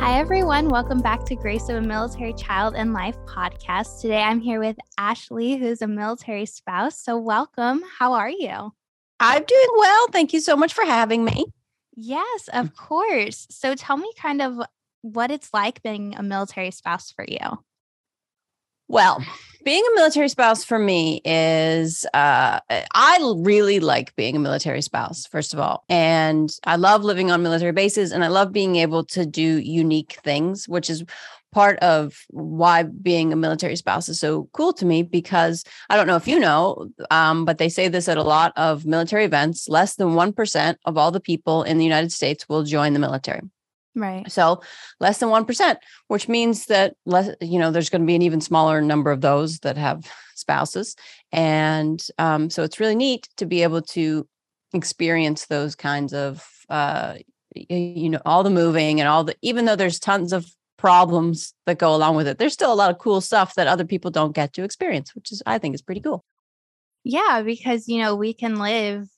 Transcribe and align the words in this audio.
Hi, 0.00 0.18
everyone. 0.18 0.70
Welcome 0.70 1.02
back 1.02 1.24
to 1.26 1.36
Grace 1.36 1.68
of 1.68 1.76
a 1.76 1.82
Military 1.82 2.32
Child 2.32 2.74
and 2.74 2.94
Life 2.94 3.18
podcast. 3.26 4.00
Today 4.00 4.22
I'm 4.22 4.40
here 4.40 4.58
with 4.58 4.78
Ashley, 4.96 5.56
who's 5.58 5.82
a 5.82 5.86
military 5.86 6.46
spouse. 6.46 6.98
So, 6.98 7.18
welcome. 7.18 7.82
How 7.98 8.14
are 8.14 8.30
you? 8.30 8.72
I'm 9.20 9.44
doing 9.44 9.68
well. 9.76 10.06
Thank 10.08 10.32
you 10.32 10.40
so 10.40 10.56
much 10.56 10.72
for 10.72 10.86
having 10.86 11.22
me. 11.22 11.44
Yes, 11.94 12.48
of 12.50 12.74
course. 12.74 13.46
So, 13.50 13.74
tell 13.74 13.98
me 13.98 14.10
kind 14.16 14.40
of 14.40 14.58
what 15.02 15.30
it's 15.30 15.52
like 15.52 15.82
being 15.82 16.14
a 16.16 16.22
military 16.22 16.70
spouse 16.70 17.12
for 17.12 17.26
you. 17.28 17.62
Well, 18.88 19.22
being 19.64 19.82
a 19.92 19.94
military 19.94 20.28
spouse 20.28 20.64
for 20.64 20.78
me 20.78 21.20
is 21.24 22.06
uh, 22.14 22.60
I 22.68 23.34
really 23.36 23.80
like 23.80 24.14
being 24.16 24.36
a 24.36 24.40
military 24.40 24.82
spouse, 24.82 25.26
first 25.26 25.52
of 25.52 25.60
all. 25.60 25.84
And 25.88 26.50
I 26.64 26.76
love 26.76 27.04
living 27.04 27.30
on 27.30 27.42
military 27.42 27.72
bases 27.72 28.12
and 28.12 28.24
I 28.24 28.28
love 28.28 28.52
being 28.52 28.76
able 28.76 29.04
to 29.06 29.26
do 29.26 29.58
unique 29.58 30.18
things, 30.24 30.68
which 30.68 30.88
is 30.88 31.04
part 31.52 31.78
of 31.80 32.24
why 32.28 32.84
being 32.84 33.32
a 33.32 33.36
military 33.36 33.76
spouse 33.76 34.08
is 34.08 34.20
so 34.20 34.48
cool 34.52 34.72
to 34.72 34.86
me 34.86 35.02
because 35.02 35.64
I 35.88 35.96
don't 35.96 36.06
know 36.06 36.16
if 36.16 36.28
you 36.28 36.38
know, 36.38 36.88
um, 37.10 37.44
but 37.44 37.58
they 37.58 37.68
say 37.68 37.88
this 37.88 38.08
at 38.08 38.16
a 38.16 38.22
lot 38.22 38.52
of 38.56 38.86
military 38.86 39.24
events 39.24 39.68
less 39.68 39.96
than 39.96 40.10
1% 40.10 40.76
of 40.84 40.96
all 40.96 41.10
the 41.10 41.20
people 41.20 41.64
in 41.64 41.78
the 41.78 41.84
United 41.84 42.12
States 42.12 42.48
will 42.48 42.62
join 42.62 42.92
the 42.92 42.98
military. 42.98 43.42
Right. 43.96 44.30
So 44.30 44.62
less 45.00 45.18
than 45.18 45.30
1%, 45.30 45.76
which 46.08 46.28
means 46.28 46.66
that 46.66 46.94
less, 47.06 47.34
you 47.40 47.58
know, 47.58 47.70
there's 47.70 47.90
going 47.90 48.02
to 48.02 48.06
be 48.06 48.14
an 48.14 48.22
even 48.22 48.40
smaller 48.40 48.80
number 48.80 49.10
of 49.10 49.20
those 49.20 49.58
that 49.60 49.76
have 49.76 50.10
spouses. 50.36 50.94
And 51.32 52.00
um, 52.18 52.50
so 52.50 52.62
it's 52.62 52.78
really 52.78 52.94
neat 52.94 53.28
to 53.38 53.46
be 53.46 53.62
able 53.62 53.82
to 53.82 54.28
experience 54.72 55.46
those 55.46 55.74
kinds 55.74 56.14
of, 56.14 56.46
uh, 56.68 57.14
you 57.54 58.08
know, 58.08 58.20
all 58.24 58.44
the 58.44 58.50
moving 58.50 59.00
and 59.00 59.08
all 59.08 59.24
the, 59.24 59.36
even 59.42 59.64
though 59.64 59.76
there's 59.76 59.98
tons 59.98 60.32
of 60.32 60.46
problems 60.76 61.52
that 61.66 61.78
go 61.78 61.94
along 61.94 62.14
with 62.14 62.28
it, 62.28 62.38
there's 62.38 62.52
still 62.52 62.72
a 62.72 62.74
lot 62.74 62.90
of 62.90 62.98
cool 62.98 63.20
stuff 63.20 63.54
that 63.56 63.66
other 63.66 63.84
people 63.84 64.10
don't 64.10 64.34
get 64.34 64.52
to 64.52 64.62
experience, 64.62 65.14
which 65.16 65.32
is, 65.32 65.42
I 65.46 65.58
think 65.58 65.74
is 65.74 65.82
pretty 65.82 66.00
cool. 66.00 66.24
Yeah, 67.02 67.42
because, 67.44 67.88
you 67.88 68.00
know, 68.00 68.14
we 68.14 68.34
can 68.34 68.56
live 68.56 69.08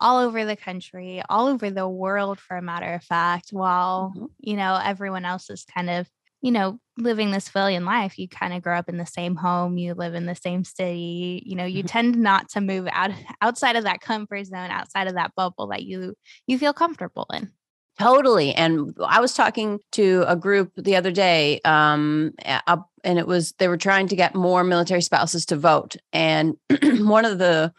all 0.00 0.18
over 0.18 0.44
the 0.44 0.56
country, 0.56 1.22
all 1.28 1.46
over 1.46 1.70
the 1.70 1.88
world, 1.88 2.38
for 2.38 2.56
a 2.56 2.62
matter 2.62 2.92
of 2.94 3.02
fact, 3.02 3.50
while, 3.50 4.12
mm-hmm. 4.16 4.26
you 4.38 4.56
know, 4.56 4.80
everyone 4.82 5.24
else 5.24 5.50
is 5.50 5.64
kind 5.64 5.90
of, 5.90 6.08
you 6.40 6.52
know, 6.52 6.78
living 6.96 7.30
this 7.30 7.46
civilian 7.46 7.84
life. 7.84 8.18
You 8.18 8.28
kind 8.28 8.52
of 8.52 8.62
grow 8.62 8.78
up 8.78 8.88
in 8.88 8.96
the 8.96 9.06
same 9.06 9.34
home, 9.34 9.76
you 9.76 9.94
live 9.94 10.14
in 10.14 10.26
the 10.26 10.34
same 10.34 10.64
city, 10.64 11.42
you 11.44 11.56
know, 11.56 11.64
you 11.64 11.80
mm-hmm. 11.80 11.88
tend 11.88 12.16
not 12.16 12.48
to 12.50 12.60
move 12.60 12.88
out 12.92 13.10
outside 13.40 13.76
of 13.76 13.84
that 13.84 14.00
comfort 14.00 14.46
zone, 14.46 14.70
outside 14.70 15.08
of 15.08 15.14
that 15.14 15.34
bubble 15.34 15.68
that 15.68 15.82
you 15.82 16.14
you 16.46 16.58
feel 16.58 16.72
comfortable 16.72 17.26
in. 17.32 17.50
Totally. 17.98 18.54
And 18.54 18.96
I 19.04 19.20
was 19.20 19.34
talking 19.34 19.80
to 19.92 20.24
a 20.28 20.36
group 20.36 20.70
the 20.76 20.94
other 20.94 21.10
day, 21.10 21.60
um, 21.64 22.32
and 22.44 23.18
it 23.18 23.26
was 23.26 23.52
they 23.58 23.66
were 23.66 23.76
trying 23.76 24.06
to 24.08 24.16
get 24.16 24.36
more 24.36 24.62
military 24.62 25.02
spouses 25.02 25.44
to 25.46 25.56
vote. 25.56 25.96
And 26.12 26.56
one 26.82 27.24
of 27.24 27.38
the 27.38 27.72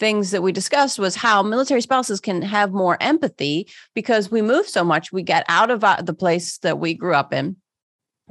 things 0.00 0.30
that 0.30 0.42
we 0.42 0.50
discussed 0.50 0.98
was 0.98 1.14
how 1.14 1.42
military 1.42 1.82
spouses 1.82 2.20
can 2.20 2.42
have 2.42 2.72
more 2.72 2.96
empathy 3.00 3.68
because 3.94 4.30
we 4.30 4.42
move 4.42 4.66
so 4.66 4.82
much. 4.82 5.12
We 5.12 5.22
get 5.22 5.44
out 5.48 5.70
of 5.70 5.84
uh, 5.84 6.02
the 6.02 6.14
place 6.14 6.58
that 6.58 6.80
we 6.80 6.94
grew 6.94 7.14
up 7.14 7.32
in. 7.32 7.56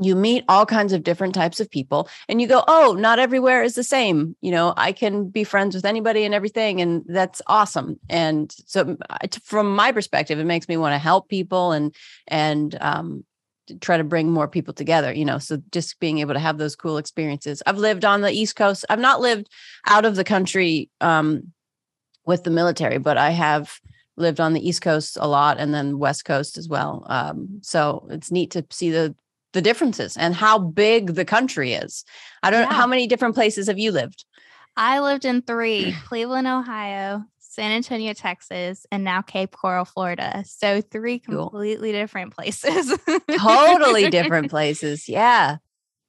You 0.02 0.16
meet 0.16 0.46
all 0.48 0.66
kinds 0.66 0.94
of 0.94 1.04
different 1.04 1.36
types 1.36 1.60
of 1.60 1.70
people, 1.70 2.10
and 2.30 2.42
you 2.42 2.48
go, 2.48 2.64
Oh, 2.68 2.96
not 2.98 3.20
everywhere 3.20 3.64
is 3.64 3.76
the 3.76 3.84
same. 3.84 4.36
You 4.40 4.52
know, 4.52 4.74
I 4.78 4.94
can 4.94 5.28
be 5.28 5.44
friends 5.44 5.76
with 5.76 5.86
anybody 5.86 6.24
and 6.24 6.34
everything, 6.34 6.80
and 6.82 7.04
that's 7.06 7.42
awesome. 7.48 8.00
And 8.10 8.54
so, 8.66 8.98
from 9.44 9.76
my 9.76 9.92
perspective, 9.92 10.40
it 10.40 10.46
makes 10.46 10.70
me 10.70 10.78
want 10.78 10.94
to 10.94 11.00
help 11.00 11.28
people 11.28 11.74
and, 11.74 11.94
and, 12.28 12.78
um, 12.80 13.26
try 13.82 13.98
to 13.98 14.04
bring 14.04 14.32
more 14.32 14.48
people 14.48 14.74
together 14.74 15.14
you 15.14 15.24
know 15.24 15.38
so 15.38 15.62
just 15.72 16.00
being 16.00 16.18
able 16.18 16.34
to 16.34 16.40
have 16.40 16.58
those 16.58 16.76
cool 16.76 16.98
experiences 16.98 17.62
i've 17.68 17.78
lived 17.78 18.04
on 18.04 18.22
the 18.22 18.32
east 18.32 18.56
coast 18.56 18.84
i've 18.90 18.98
not 18.98 19.22
lived 19.22 19.48
out 19.86 20.06
of 20.06 20.16
the 20.16 20.24
country 20.24 20.90
um, 21.02 21.54
with 22.30 22.44
the 22.44 22.52
military, 22.52 23.00
but 23.00 23.18
I 23.18 23.32
have 23.32 23.80
lived 24.16 24.40
on 24.40 24.54
the 24.54 24.66
East 24.66 24.84
Coast 24.84 25.18
a 25.20 25.28
lot 25.28 25.58
and 25.58 25.74
then 25.74 25.98
West 25.98 26.26
Coast 26.26 26.60
as 26.60 26.70
well. 26.70 27.04
Um, 27.10 27.60
so 27.64 28.08
it's 28.12 28.32
neat 28.32 28.52
to 28.52 28.64
see 28.70 28.92
the 28.92 29.16
the 29.54 29.64
differences 29.64 30.16
and 30.16 30.36
how 30.36 30.60
big 30.60 31.16
the 31.16 31.26
country 31.26 31.74
is. 31.74 32.06
I 32.44 32.52
don't 32.52 32.62
yeah. 32.62 32.70
know 32.70 32.76
how 32.76 32.86
many 32.86 33.08
different 33.08 33.34
places 33.34 33.66
have 33.66 33.80
you 33.80 33.92
lived? 33.92 34.26
I 34.78 35.00
lived 35.00 35.26
in 35.26 35.42
three 35.42 35.96
Cleveland, 36.06 36.46
Ohio, 36.46 37.24
San 37.40 37.72
Antonio, 37.72 38.14
Texas, 38.14 38.86
and 38.92 39.04
now 39.04 39.24
Cape 39.24 39.50
Coral, 39.50 39.86
Florida. 39.86 40.44
So 40.46 40.82
three 40.82 41.18
completely 41.18 41.92
cool. 41.92 42.00
different 42.00 42.36
places. 42.36 42.96
totally 43.40 44.12
different 44.12 44.52
places. 44.52 45.10
Yeah. 45.10 45.58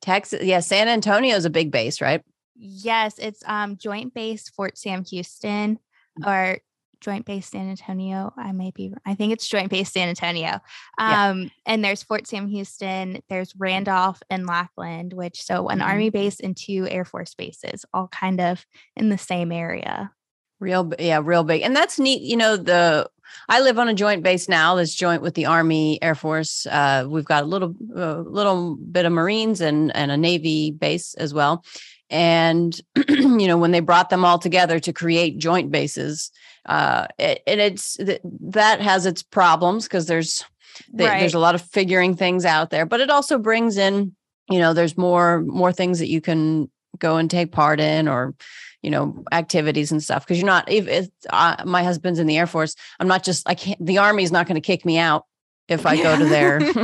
Texas. 0.03 0.43
Yeah. 0.43 0.61
San 0.61 0.87
Antonio 0.87 1.35
is 1.35 1.47
a 1.47 1.51
big 1.51 1.71
base, 1.71 2.03
right? 2.03 2.23
Yes. 2.57 3.19
It's 3.19 3.43
um 3.47 3.79
joint 3.79 4.13
base 4.13 4.51
Fort 4.51 4.77
Sam 4.77 5.03
Houston 5.07 5.79
or 6.25 6.59
Joint 7.01 7.25
Base 7.25 7.47
San 7.47 7.69
Antonio. 7.69 8.33
I 8.37 8.53
may 8.53 8.71
be, 8.71 8.93
I 9.05 9.15
think 9.15 9.33
it's 9.33 9.49
Joint 9.49 9.71
Base 9.71 9.91
San 9.91 10.09
Antonio. 10.09 10.61
Um, 10.99 11.43
yeah. 11.43 11.49
And 11.67 11.85
there's 11.85 12.03
Fort 12.03 12.27
Sam 12.27 12.47
Houston, 12.47 13.23
there's 13.29 13.55
Randolph 13.57 14.23
and 14.31 14.47
Lackland, 14.47 15.13
which 15.13 15.43
so 15.43 15.69
an 15.69 15.79
mm-hmm. 15.79 15.89
Army 15.89 16.11
base 16.11 16.41
and 16.41 16.57
two 16.57 16.87
Air 16.89 17.05
Force 17.05 17.35
bases, 17.35 17.85
all 17.93 18.09
kind 18.09 18.41
of 18.41 18.65
in 18.97 19.09
the 19.09 19.19
same 19.19 19.51
area. 19.51 20.13
Real, 20.59 20.93
yeah, 20.99 21.21
real 21.25 21.43
big. 21.43 21.63
And 21.63 21.75
that's 21.75 21.99
neat. 21.99 22.21
You 22.21 22.37
know, 22.37 22.59
the, 22.59 23.09
I 23.49 23.61
live 23.61 23.79
on 23.79 23.89
a 23.89 23.95
joint 23.95 24.23
base 24.23 24.47
now 24.47 24.75
that's 24.75 24.95
joint 24.95 25.23
with 25.23 25.35
the 25.35 25.47
Army 25.47 26.03
Air 26.03 26.15
Force. 26.15 26.67
Uh, 26.67 27.07
we've 27.09 27.25
got 27.25 27.45
a 27.45 27.47
little, 27.47 27.75
uh, 27.97 28.19
little 28.19 28.77
bit 28.77 29.07
of 29.07 29.13
Marines 29.13 29.63
and, 29.63 29.95
and 29.97 30.11
a 30.11 30.19
Navy 30.19 30.71
base 30.71 31.15
as 31.15 31.33
well 31.33 31.65
and 32.11 32.81
you 33.09 33.47
know 33.47 33.57
when 33.57 33.71
they 33.71 33.81
brought 33.81 34.11
them 34.11 34.25
all 34.25 34.39
together 34.39 34.79
to 34.79 34.93
create 34.93 35.39
joint 35.39 35.71
bases 35.71 36.31
uh 36.67 37.07
it, 37.19 37.43
and 37.47 37.61
it's 37.61 37.97
that 38.23 38.81
has 38.81 39.07
its 39.07 39.23
problems 39.23 39.85
because 39.85 40.07
there's 40.07 40.45
they, 40.93 41.07
right. 41.07 41.21
there's 41.21 41.35
a 41.35 41.39
lot 41.39 41.55
of 41.55 41.63
figuring 41.63 42.15
things 42.17 42.45
out 42.45 42.71
there 42.71 42.87
but 42.87 43.01
it 43.01 43.11
also 43.11 43.39
brings 43.39 43.77
in 43.77 44.15
you 44.51 44.59
know 44.59 44.75
there's 44.75 44.99
more 44.99 45.41
more 45.43 45.73
things 45.73 45.99
that 46.01 46.09
you 46.09 46.21
can 46.21 46.71
go 46.99 47.17
and 47.17 47.31
take 47.31 47.53
part 47.53 47.81
in 47.81 48.09
or 48.09 48.35
you 48.83 48.91
know 48.91 49.25
activities 49.33 49.93
and 49.93 50.03
stuff 50.03 50.25
because 50.25 50.39
you're 50.39 50.47
not 50.47 50.71
if, 50.71 50.87
if 50.89 51.09
uh, 51.31 51.57
my 51.65 51.83
husband's 51.83 52.19
in 52.19 52.27
the 52.27 52.39
air 52.39 52.47
force 52.47 52.75
i'm 52.99 53.09
not 53.09 53.23
just 53.23 53.49
i 53.49 53.55
can't 53.55 53.85
the 53.85 53.99
army's 53.99 54.33
not 54.33 54.47
going 54.47 54.61
to 54.61 54.61
kick 54.61 54.85
me 54.85 54.99
out 54.99 55.25
if 55.69 55.87
i 55.87 55.97
go 55.97 56.19
to 56.19 56.25
their 56.25 56.59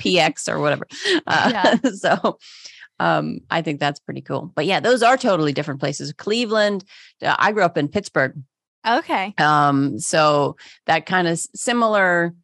px 0.00 0.48
or 0.48 0.58
whatever 0.58 0.86
uh, 1.26 1.50
yeah. 1.52 1.90
so 1.94 2.38
um, 3.02 3.40
I 3.50 3.62
think 3.62 3.80
that's 3.80 3.98
pretty 3.98 4.20
cool. 4.20 4.52
But 4.54 4.64
yeah, 4.66 4.78
those 4.78 5.02
are 5.02 5.16
totally 5.16 5.52
different 5.52 5.80
places. 5.80 6.12
Cleveland, 6.12 6.84
uh, 7.20 7.34
I 7.36 7.50
grew 7.50 7.64
up 7.64 7.76
in 7.76 7.88
Pittsburgh. 7.88 8.40
Okay. 8.86 9.34
Um, 9.38 9.98
so 9.98 10.56
that 10.86 11.06
kind 11.06 11.26
of 11.26 11.38
similar 11.54 12.34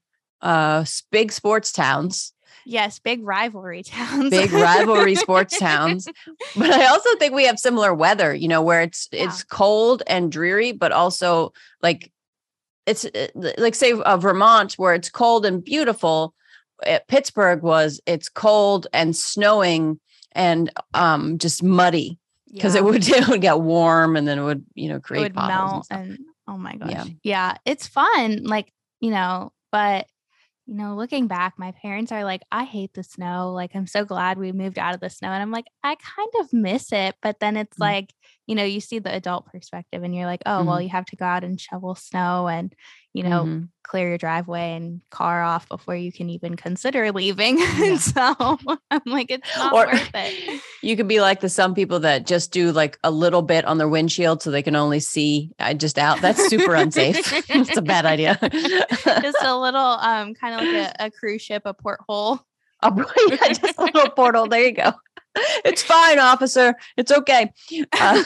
uh 0.41 0.85
big 1.11 1.33
sports 1.33 1.73
towns. 1.73 2.33
Yes, 2.65 2.99
big 2.99 3.25
rivalry 3.25 3.83
towns. 3.85 4.31
big 4.31 4.53
rivalry 4.53 5.15
sports 5.15 5.59
towns. 5.59 6.09
But 6.57 6.71
I 6.71 6.87
also 6.87 7.11
think 7.19 7.35
we 7.35 7.47
have 7.47 7.59
similar 7.59 7.95
weather, 7.95 8.35
you 8.35 8.49
know, 8.49 8.63
where 8.63 8.83
it's 8.83 9.09
yeah. 9.13 9.25
it's 9.25 9.45
cold 9.45 10.03
and 10.09 10.31
dreary, 10.31 10.73
but 10.73 10.91
also 10.91 11.53
like 11.83 12.11
it's 12.85 13.05
uh, 13.05 13.29
like 13.59 13.77
say 13.77 13.93
uh, 13.93 14.17
Vermont 14.17 14.75
where 14.75 14.95
it's 14.95 15.11
cold 15.11 15.47
and 15.47 15.65
beautiful. 15.65 16.35
Pittsburgh 17.09 17.63
was 17.63 18.01
it's 18.07 18.29
cold 18.29 18.87
and 18.93 19.17
snowing 19.17 19.99
and 20.39 20.71
um, 20.95 21.37
just 21.37 21.63
muddy 21.63 22.19
because 22.51 22.75
yeah. 22.75 22.81
it 22.81 22.85
would 22.85 23.07
it 23.09 23.29
would 23.29 23.43
get 23.43 23.61
warm 23.61 24.17
and 24.17 24.27
then 24.27 24.39
it 24.39 24.45
would 24.45 24.65
you 24.75 24.89
know 24.89 25.01
create 25.01 25.21
it 25.21 25.35
would 25.35 25.35
melt 25.35 25.87
and, 25.91 26.13
and, 26.13 26.19
oh 26.47 26.57
my 26.57 26.77
gosh 26.77 26.91
yeah. 26.91 27.05
yeah 27.23 27.55
it's 27.67 27.87
fun 27.87 28.45
like 28.45 28.73
you 29.01 29.11
know 29.11 29.53
but 29.71 30.07
you 30.67 30.75
know 30.75 30.95
looking 30.95 31.27
back 31.27 31.55
my 31.59 31.73
parents 31.73 32.13
are 32.13 32.25
like 32.25 32.43
i 32.53 32.65
hate 32.65 32.93
the 32.95 33.03
snow 33.03 33.53
like 33.53 33.73
i'm 33.75 33.87
so 33.87 34.05
glad 34.05 34.39
we 34.39 34.53
moved 34.53 34.79
out 34.79 34.95
of 34.95 35.01
the 35.01 35.11
snow 35.11 35.29
and 35.29 35.43
i'm 35.43 35.51
like 35.51 35.67
i 35.83 35.95
kind 35.97 36.31
of 36.41 36.53
miss 36.53 36.93
it 36.93 37.15
but 37.21 37.41
then 37.41 37.57
it's 37.57 37.75
mm-hmm. 37.75 37.83
like 37.83 38.15
you 38.47 38.55
know 38.55 38.65
you 38.65 38.81
see 38.81 38.99
the 38.99 39.15
adult 39.15 39.47
perspective 39.47 40.03
and 40.03 40.15
you're 40.15 40.27
like 40.27 40.43
oh 40.47 40.59
mm-hmm. 40.59 40.69
well 40.69 40.81
you 40.81 40.89
have 40.89 41.07
to 41.07 41.17
go 41.17 41.25
out 41.25 41.45
and 41.45 41.61
shovel 41.61 41.95
snow 41.95 42.49
and 42.49 42.75
you 43.15 43.23
know, 43.23 43.45
mm-hmm. 43.45 43.65
clear 43.83 44.09
your 44.09 44.19
driveway 44.19 44.77
and 44.77 45.01
car 45.11 45.43
off 45.43 45.69
before 45.69 45.97
you 45.97 46.13
can 46.13 46.31
even 46.31 46.57
consider 46.57 47.11
leaving. 47.13 47.59
Yeah. 47.79 47.97
so 47.97 48.59
I'm 48.91 49.03
like, 49.07 49.31
it's 49.31 49.57
not 49.57 49.73
or, 49.73 49.87
worth 49.87 50.11
it. 50.15 50.61
You 50.83 50.97
could 50.97 51.09
be 51.09 51.21
like 51.21 51.41
the 51.41 51.49
some 51.49 51.75
people 51.75 52.01
that 52.01 52.25
just 52.25 52.53
do 52.53 52.71
like 52.71 52.99
a 53.03 53.11
little 53.11 53.43
bit 53.43 53.65
on 53.65 53.79
their 53.79 53.89
windshield 53.89 54.43
so 54.43 54.51
they 54.53 54.63
can 54.63 54.77
only 54.77 55.01
see 55.01 55.51
uh, 55.59 55.75
just 55.75 55.99
out. 55.99 56.21
That's 56.21 56.49
super 56.49 56.75
unsafe. 56.75 57.17
it's 57.51 57.77
a 57.77 57.83
bad 57.83 58.07
idea. 58.07 58.39
just 58.41 59.39
a 59.43 59.59
little, 59.59 59.81
um, 59.81 60.35
kind 60.35 60.55
of 60.55 60.61
like 60.61 60.95
a, 61.01 61.07
a 61.07 61.11
cruise 61.11 61.43
ship, 61.43 61.63
a 61.65 61.75
porthole. 61.75 62.41
Oh, 62.81 63.13
yeah, 63.29 63.49
just 63.49 63.77
a 63.77 63.83
little 63.83 64.11
portal. 64.11 64.47
There 64.47 64.63
you 64.63 64.73
go. 64.73 64.93
It's 65.65 65.83
fine, 65.83 66.21
officer. 66.21 66.75
It's 66.97 67.11
okay. 67.11 67.53
Uh, 67.93 68.23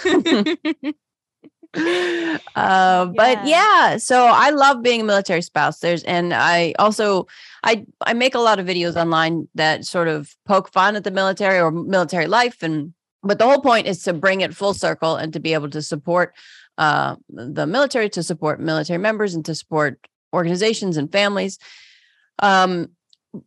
uh, 2.55 3.07
but 3.07 3.47
yeah. 3.47 3.97
so 3.97 4.27
I 4.27 4.51
love 4.51 4.83
being 4.83 5.01
a 5.01 5.05
military 5.05 5.41
spouse. 5.41 5.79
There's, 5.79 6.03
and 6.03 6.35
I 6.35 6.75
also, 6.79 7.27
I, 7.63 7.87
I 8.03 8.13
make 8.13 8.35
a 8.35 8.41
lot 8.41 8.59
of 8.59 8.67
videos 8.67 8.95
online 8.95 9.49
that 9.55 9.87
sort 9.87 10.09
of 10.09 10.35
poke 10.45 10.71
fun 10.71 10.97
at 10.97 11.05
the 11.05 11.11
military 11.11 11.59
or 11.59 11.71
military 11.71 12.27
life. 12.27 12.63
And, 12.63 12.93
but 13.23 13.39
the 13.39 13.47
whole 13.47 13.63
point 13.63 13.87
is 13.87 14.03
to 14.03 14.13
bring 14.13 14.43
it 14.43 14.55
full 14.55 14.75
circle 14.75 15.17
and 15.17 15.33
to 15.33 15.41
be 15.41 15.55
able 15.55 15.71
to 15.71 15.81
support 15.81 16.35
uh, 16.77 17.17
the 17.31 17.67
military, 17.67 18.11
to 18.11 18.23
support 18.23 18.61
military 18.61 18.99
members 18.99 19.35
and 19.35 19.45
to 19.47 19.55
support 19.55 19.99
organizations 20.35 20.99
and 20.99 21.11
families. 21.11 21.59
Um, 22.41 22.91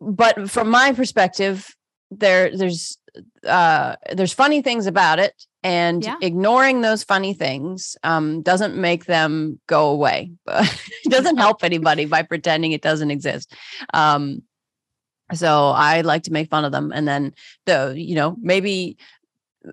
but 0.02 0.50
from 0.50 0.70
my 0.70 0.94
perspective, 0.94 1.76
there, 2.10 2.56
there's, 2.56 2.98
uh, 3.46 3.98
there's 4.14 4.34
funny 4.34 4.64
things 4.64 4.88
about 4.88 5.20
it 5.20 5.46
and 5.66 6.06
yeah. 6.06 6.16
ignoring 6.22 6.82
those 6.82 7.04
funny 7.04 7.34
things 7.34 7.98
um, 8.04 8.44
doesn't 8.44 8.76
make 8.76 9.06
them 9.06 9.60
go 9.68 9.90
away 9.90 10.32
it 10.48 11.10
doesn't 11.10 11.38
help 11.38 11.64
anybody 11.64 12.06
by 12.06 12.22
pretending 12.22 12.72
it 12.72 12.82
doesn't 12.82 13.12
exist. 13.12 13.54
Um, 13.94 14.44
so 15.34 15.70
i 15.76 16.02
like 16.02 16.22
to 16.22 16.32
make 16.32 16.52
fun 16.52 16.66
of 16.66 16.72
them 16.72 16.92
and 16.94 17.08
then 17.08 17.34
the 17.66 17.96
you 17.98 18.14
know 18.14 18.36
maybe 18.42 18.96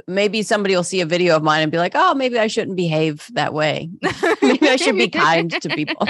maybe 0.06 0.42
somebody 0.42 0.74
will 0.74 0.82
see 0.82 1.02
a 1.02 1.06
video 1.06 1.36
of 1.36 1.42
mine 1.42 1.62
and 1.62 1.70
be 1.70 1.76
like 1.76 1.92
oh 1.94 2.14
maybe 2.14 2.38
i 2.38 2.46
shouldn't 2.46 2.76
behave 2.76 3.28
that 3.34 3.52
way. 3.52 3.90
Maybe 4.42 4.66
i 4.66 4.76
should 4.76 4.96
be 4.96 5.08
kind 5.26 5.50
to 5.50 5.68
people. 5.68 6.08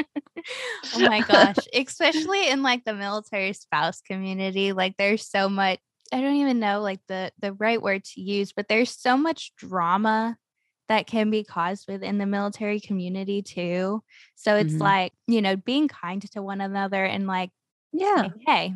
Oh 0.94 1.00
my 1.00 1.20
gosh. 1.22 1.56
Especially 1.74 2.48
in 2.48 2.62
like 2.62 2.84
the 2.84 2.94
military 2.94 3.52
spouse 3.52 4.00
community 4.00 4.72
like 4.72 4.96
there's 4.96 5.26
so 5.26 5.48
much 5.48 5.80
I 6.12 6.20
don't 6.20 6.36
even 6.36 6.60
know 6.60 6.80
like 6.80 7.00
the 7.08 7.32
the 7.40 7.52
right 7.54 7.80
word 7.80 8.04
to 8.04 8.20
use, 8.20 8.52
but 8.52 8.68
there's 8.68 8.90
so 8.90 9.16
much 9.16 9.52
drama 9.56 10.36
that 10.88 11.06
can 11.06 11.30
be 11.30 11.42
caused 11.42 11.88
within 11.88 12.18
the 12.18 12.26
military 12.26 12.78
community 12.78 13.40
too. 13.42 14.02
So 14.34 14.56
it's 14.56 14.74
mm-hmm. 14.74 14.82
like, 14.82 15.12
you 15.26 15.40
know, 15.40 15.56
being 15.56 15.88
kind 15.88 16.20
to 16.32 16.42
one 16.42 16.60
another 16.60 17.02
and 17.02 17.26
like, 17.26 17.50
yeah, 17.92 18.16
saying, 18.16 18.32
hey, 18.46 18.74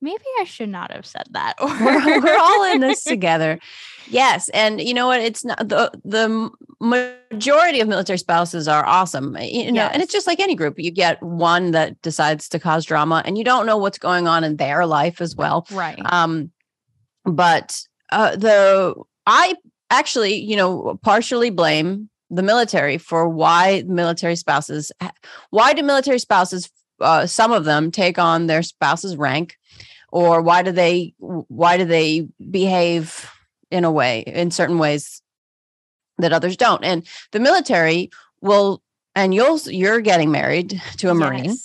maybe 0.00 0.24
I 0.40 0.44
should 0.44 0.70
not 0.70 0.90
have 0.90 1.06
said 1.06 1.28
that. 1.30 1.54
we're, 1.60 2.20
we're 2.20 2.38
all 2.38 2.72
in 2.72 2.80
this 2.80 3.04
together. 3.04 3.60
Yes. 4.08 4.48
And 4.48 4.80
you 4.80 4.92
know 4.92 5.06
what? 5.06 5.20
It's 5.20 5.44
not 5.44 5.68
the, 5.68 5.92
the 6.04 6.50
majority 6.80 7.80
of 7.80 7.86
military 7.86 8.18
spouses 8.18 8.66
are 8.66 8.84
awesome, 8.84 9.36
you 9.40 9.70
know, 9.70 9.82
yes. 9.82 9.90
and 9.92 10.02
it's 10.02 10.12
just 10.12 10.26
like 10.26 10.40
any 10.40 10.56
group. 10.56 10.78
You 10.78 10.90
get 10.90 11.22
one 11.22 11.70
that 11.70 12.00
decides 12.02 12.48
to 12.50 12.58
cause 12.58 12.84
drama 12.84 13.22
and 13.24 13.38
you 13.38 13.44
don't 13.44 13.66
know 13.66 13.76
what's 13.76 13.98
going 13.98 14.26
on 14.26 14.42
in 14.42 14.56
their 14.56 14.84
life 14.84 15.20
as 15.20 15.36
well. 15.36 15.66
Right. 15.70 16.00
Um, 16.06 16.50
but 17.24 17.82
uh, 18.10 18.36
the 18.36 18.94
I 19.26 19.54
actually, 19.90 20.36
you 20.36 20.56
know, 20.56 20.98
partially 21.02 21.50
blame 21.50 22.08
the 22.30 22.42
military 22.42 22.98
for 22.98 23.28
why 23.28 23.84
military 23.86 24.36
spouses 24.36 24.90
why 25.50 25.74
do 25.74 25.82
military 25.82 26.18
spouses 26.18 26.70
uh, 27.00 27.26
some 27.26 27.52
of 27.52 27.64
them 27.64 27.90
take 27.90 28.18
on 28.18 28.46
their 28.46 28.62
spouse's 28.62 29.16
rank? 29.16 29.56
Or 30.10 30.42
why 30.42 30.62
do 30.62 30.72
they 30.72 31.14
why 31.18 31.78
do 31.78 31.84
they 31.84 32.28
behave 32.50 33.30
in 33.70 33.84
a 33.84 33.90
way 33.90 34.20
in 34.20 34.50
certain 34.50 34.78
ways 34.78 35.22
that 36.18 36.32
others 36.32 36.56
don't? 36.56 36.84
And 36.84 37.06
the 37.30 37.40
military 37.40 38.10
will 38.42 38.82
and 39.14 39.34
you'll 39.34 39.58
you're 39.66 40.00
getting 40.00 40.30
married 40.30 40.82
to 40.98 41.10
a 41.10 41.14
yes. 41.14 41.20
marine 41.20 41.56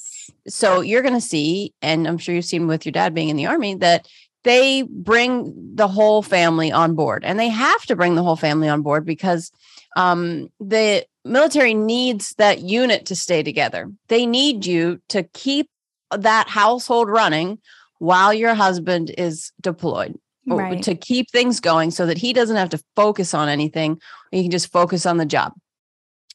so 0.47 0.81
you're 0.81 1.01
going 1.01 1.13
to 1.13 1.21
see 1.21 1.73
and 1.81 2.07
i'm 2.07 2.17
sure 2.17 2.35
you've 2.35 2.45
seen 2.45 2.67
with 2.67 2.85
your 2.85 2.91
dad 2.91 3.13
being 3.13 3.29
in 3.29 3.35
the 3.35 3.45
army 3.45 3.75
that 3.75 4.07
they 4.43 4.83
bring 4.83 5.53
the 5.75 5.87
whole 5.87 6.21
family 6.21 6.71
on 6.71 6.95
board 6.95 7.23
and 7.25 7.39
they 7.39 7.49
have 7.49 7.85
to 7.85 7.95
bring 7.95 8.15
the 8.15 8.23
whole 8.23 8.35
family 8.35 8.69
on 8.69 8.81
board 8.81 9.05
because 9.05 9.51
um, 9.95 10.49
the 10.59 11.05
military 11.25 11.73
needs 11.73 12.33
that 12.37 12.61
unit 12.61 13.05
to 13.07 13.15
stay 13.15 13.43
together. 13.43 13.91
They 14.07 14.25
need 14.25 14.65
you 14.65 15.01
to 15.09 15.23
keep 15.23 15.69
that 16.11 16.47
household 16.47 17.09
running 17.09 17.59
while 17.99 18.33
your 18.33 18.53
husband 18.53 19.13
is 19.17 19.51
deployed 19.59 20.17
right. 20.45 20.83
to 20.83 20.95
keep 20.95 21.29
things 21.29 21.59
going 21.59 21.91
so 21.91 22.05
that 22.05 22.17
he 22.17 22.33
doesn't 22.33 22.55
have 22.55 22.69
to 22.69 22.83
focus 22.95 23.33
on 23.33 23.49
anything. 23.49 23.99
He 24.31 24.43
can 24.43 24.51
just 24.51 24.71
focus 24.71 25.05
on 25.05 25.17
the 25.17 25.25
job. 25.25 25.53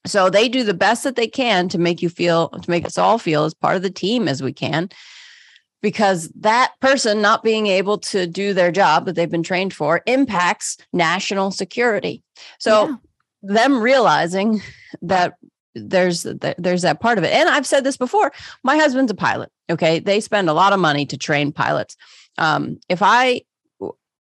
So 0.05 0.29
they 0.29 0.49
do 0.49 0.65
the 0.65 0.75
best 0.75 1.05
that 1.05 1.17
they 1.17 1.29
can 1.29 1.69
to 1.69 1.79
make 1.79 2.03
you 2.03 2.09
feel 2.09 2.49
to 2.49 2.71
make 2.71 2.85
us 2.85 2.99
all 2.99 3.19
feel 3.19 3.45
as 3.45 3.55
part 3.55 3.77
of 3.77 3.83
the 3.83 3.91
team 3.91 4.27
as 4.27 4.43
we 4.43 4.53
can 4.53 4.89
because 5.83 6.29
that 6.41 6.73
person 6.81 7.21
not 7.21 7.43
being 7.43 7.67
able 7.67 7.99
to 7.99 8.27
do 8.27 8.55
their 8.55 8.73
job 8.73 9.05
that 9.05 9.15
they've 9.15 9.31
been 9.31 9.43
trained 9.43 9.75
for 9.75 10.03
impacts 10.07 10.79
national 10.93 11.51
security. 11.51 12.23
So 12.59 12.89
yeah. 12.89 12.97
them 13.43 13.83
realizing 13.83 14.63
that 15.03 15.35
there's 15.75 16.23
there's 16.59 16.83
that 16.83 17.01
part 17.01 17.19
of 17.19 17.25
it. 17.25 17.33
And 17.33 17.49
I've 17.49 17.67
said 17.67 17.85
this 17.85 17.97
before, 17.97 18.33
my 18.63 18.77
husband's 18.77 19.13
a 19.13 19.15
pilot, 19.15 19.51
okay? 19.71 19.99
They 19.99 20.21
spend 20.21 20.49
a 20.49 20.55
lot 20.55 20.73
of 20.73 20.81
money 20.81 21.07
to 21.07 21.19
train 21.19 21.53
pilots. 21.53 21.97
Um, 22.39 22.79
if 22.89 23.03
I 23.03 23.43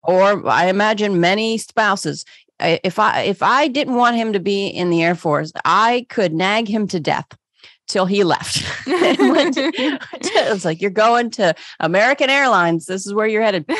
or 0.02 0.46
I 0.49 0.69
imagine 0.69 1.20
many 1.20 1.58
spouses 1.58 2.25
if 2.60 2.99
I 2.99 3.22
if 3.22 3.43
I 3.43 3.69
didn't 3.69 3.94
want 3.94 4.16
him 4.16 4.32
to 4.32 4.40
be 4.40 4.66
in 4.66 4.90
the 4.90 5.02
Air 5.02 5.14
Force, 5.14 5.52
I 5.64 6.06
could 6.08 6.32
nag 6.32 6.69
him 6.69 6.87
to 6.88 7.00
death 7.00 7.26
till 7.88 8.06
he 8.06 8.23
left. 8.23 8.62
it 8.87 10.52
was 10.52 10.64
like, 10.64 10.81
you're 10.81 10.90
going 10.90 11.31
to 11.31 11.55
American 11.81 12.31
Airlines. 12.31 12.87
This 12.87 13.06
is 13.06 13.14
where 13.14 13.26
you're 13.26 13.43
headed. 13.43 13.64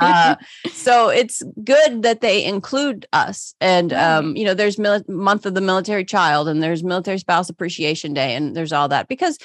Uh, 0.00 0.36
so 0.72 1.08
it's 1.08 1.42
good 1.62 2.02
that 2.02 2.20
they 2.20 2.44
include 2.44 3.06
us. 3.12 3.54
And, 3.60 3.92
um, 3.92 4.34
you 4.34 4.44
know, 4.44 4.54
there's 4.54 4.78
mil- 4.78 5.04
month 5.08 5.44
of 5.44 5.54
the 5.54 5.60
military 5.60 6.04
child 6.04 6.48
and 6.48 6.62
there's 6.62 6.82
military 6.82 7.18
spouse 7.18 7.50
appreciation 7.50 8.14
day 8.14 8.34
and 8.34 8.56
there's 8.56 8.72
all 8.72 8.88
that 8.88 9.08
because 9.08 9.36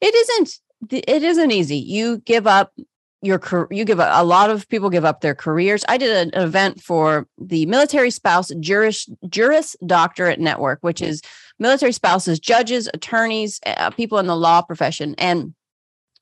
it 0.00 0.14
isn't, 0.14 0.58
it 0.90 1.22
isn't 1.22 1.50
easy. 1.50 1.76
You 1.76 2.18
give 2.18 2.46
up 2.46 2.72
your 3.22 3.68
you 3.70 3.84
give 3.84 3.98
a, 3.98 4.10
a, 4.14 4.24
lot 4.24 4.50
of 4.50 4.68
people 4.68 4.88
give 4.90 5.04
up 5.04 5.20
their 5.20 5.34
careers. 5.34 5.84
I 5.88 5.98
did 5.98 6.28
an 6.28 6.42
event 6.42 6.82
for 6.82 7.26
the 7.38 7.66
military 7.66 8.10
spouse 8.10 8.50
juris 8.60 9.08
juris 9.28 9.76
doctorate 9.84 10.40
network, 10.40 10.78
which 10.82 11.02
is 11.02 11.20
military 11.60 11.92
spouses, 11.92 12.40
judges, 12.40 12.88
attorneys, 12.92 13.60
uh, 13.64 13.90
people 13.90 14.18
in 14.18 14.26
the 14.26 14.36
law 14.36 14.62
profession. 14.62 15.14
And 15.18 15.54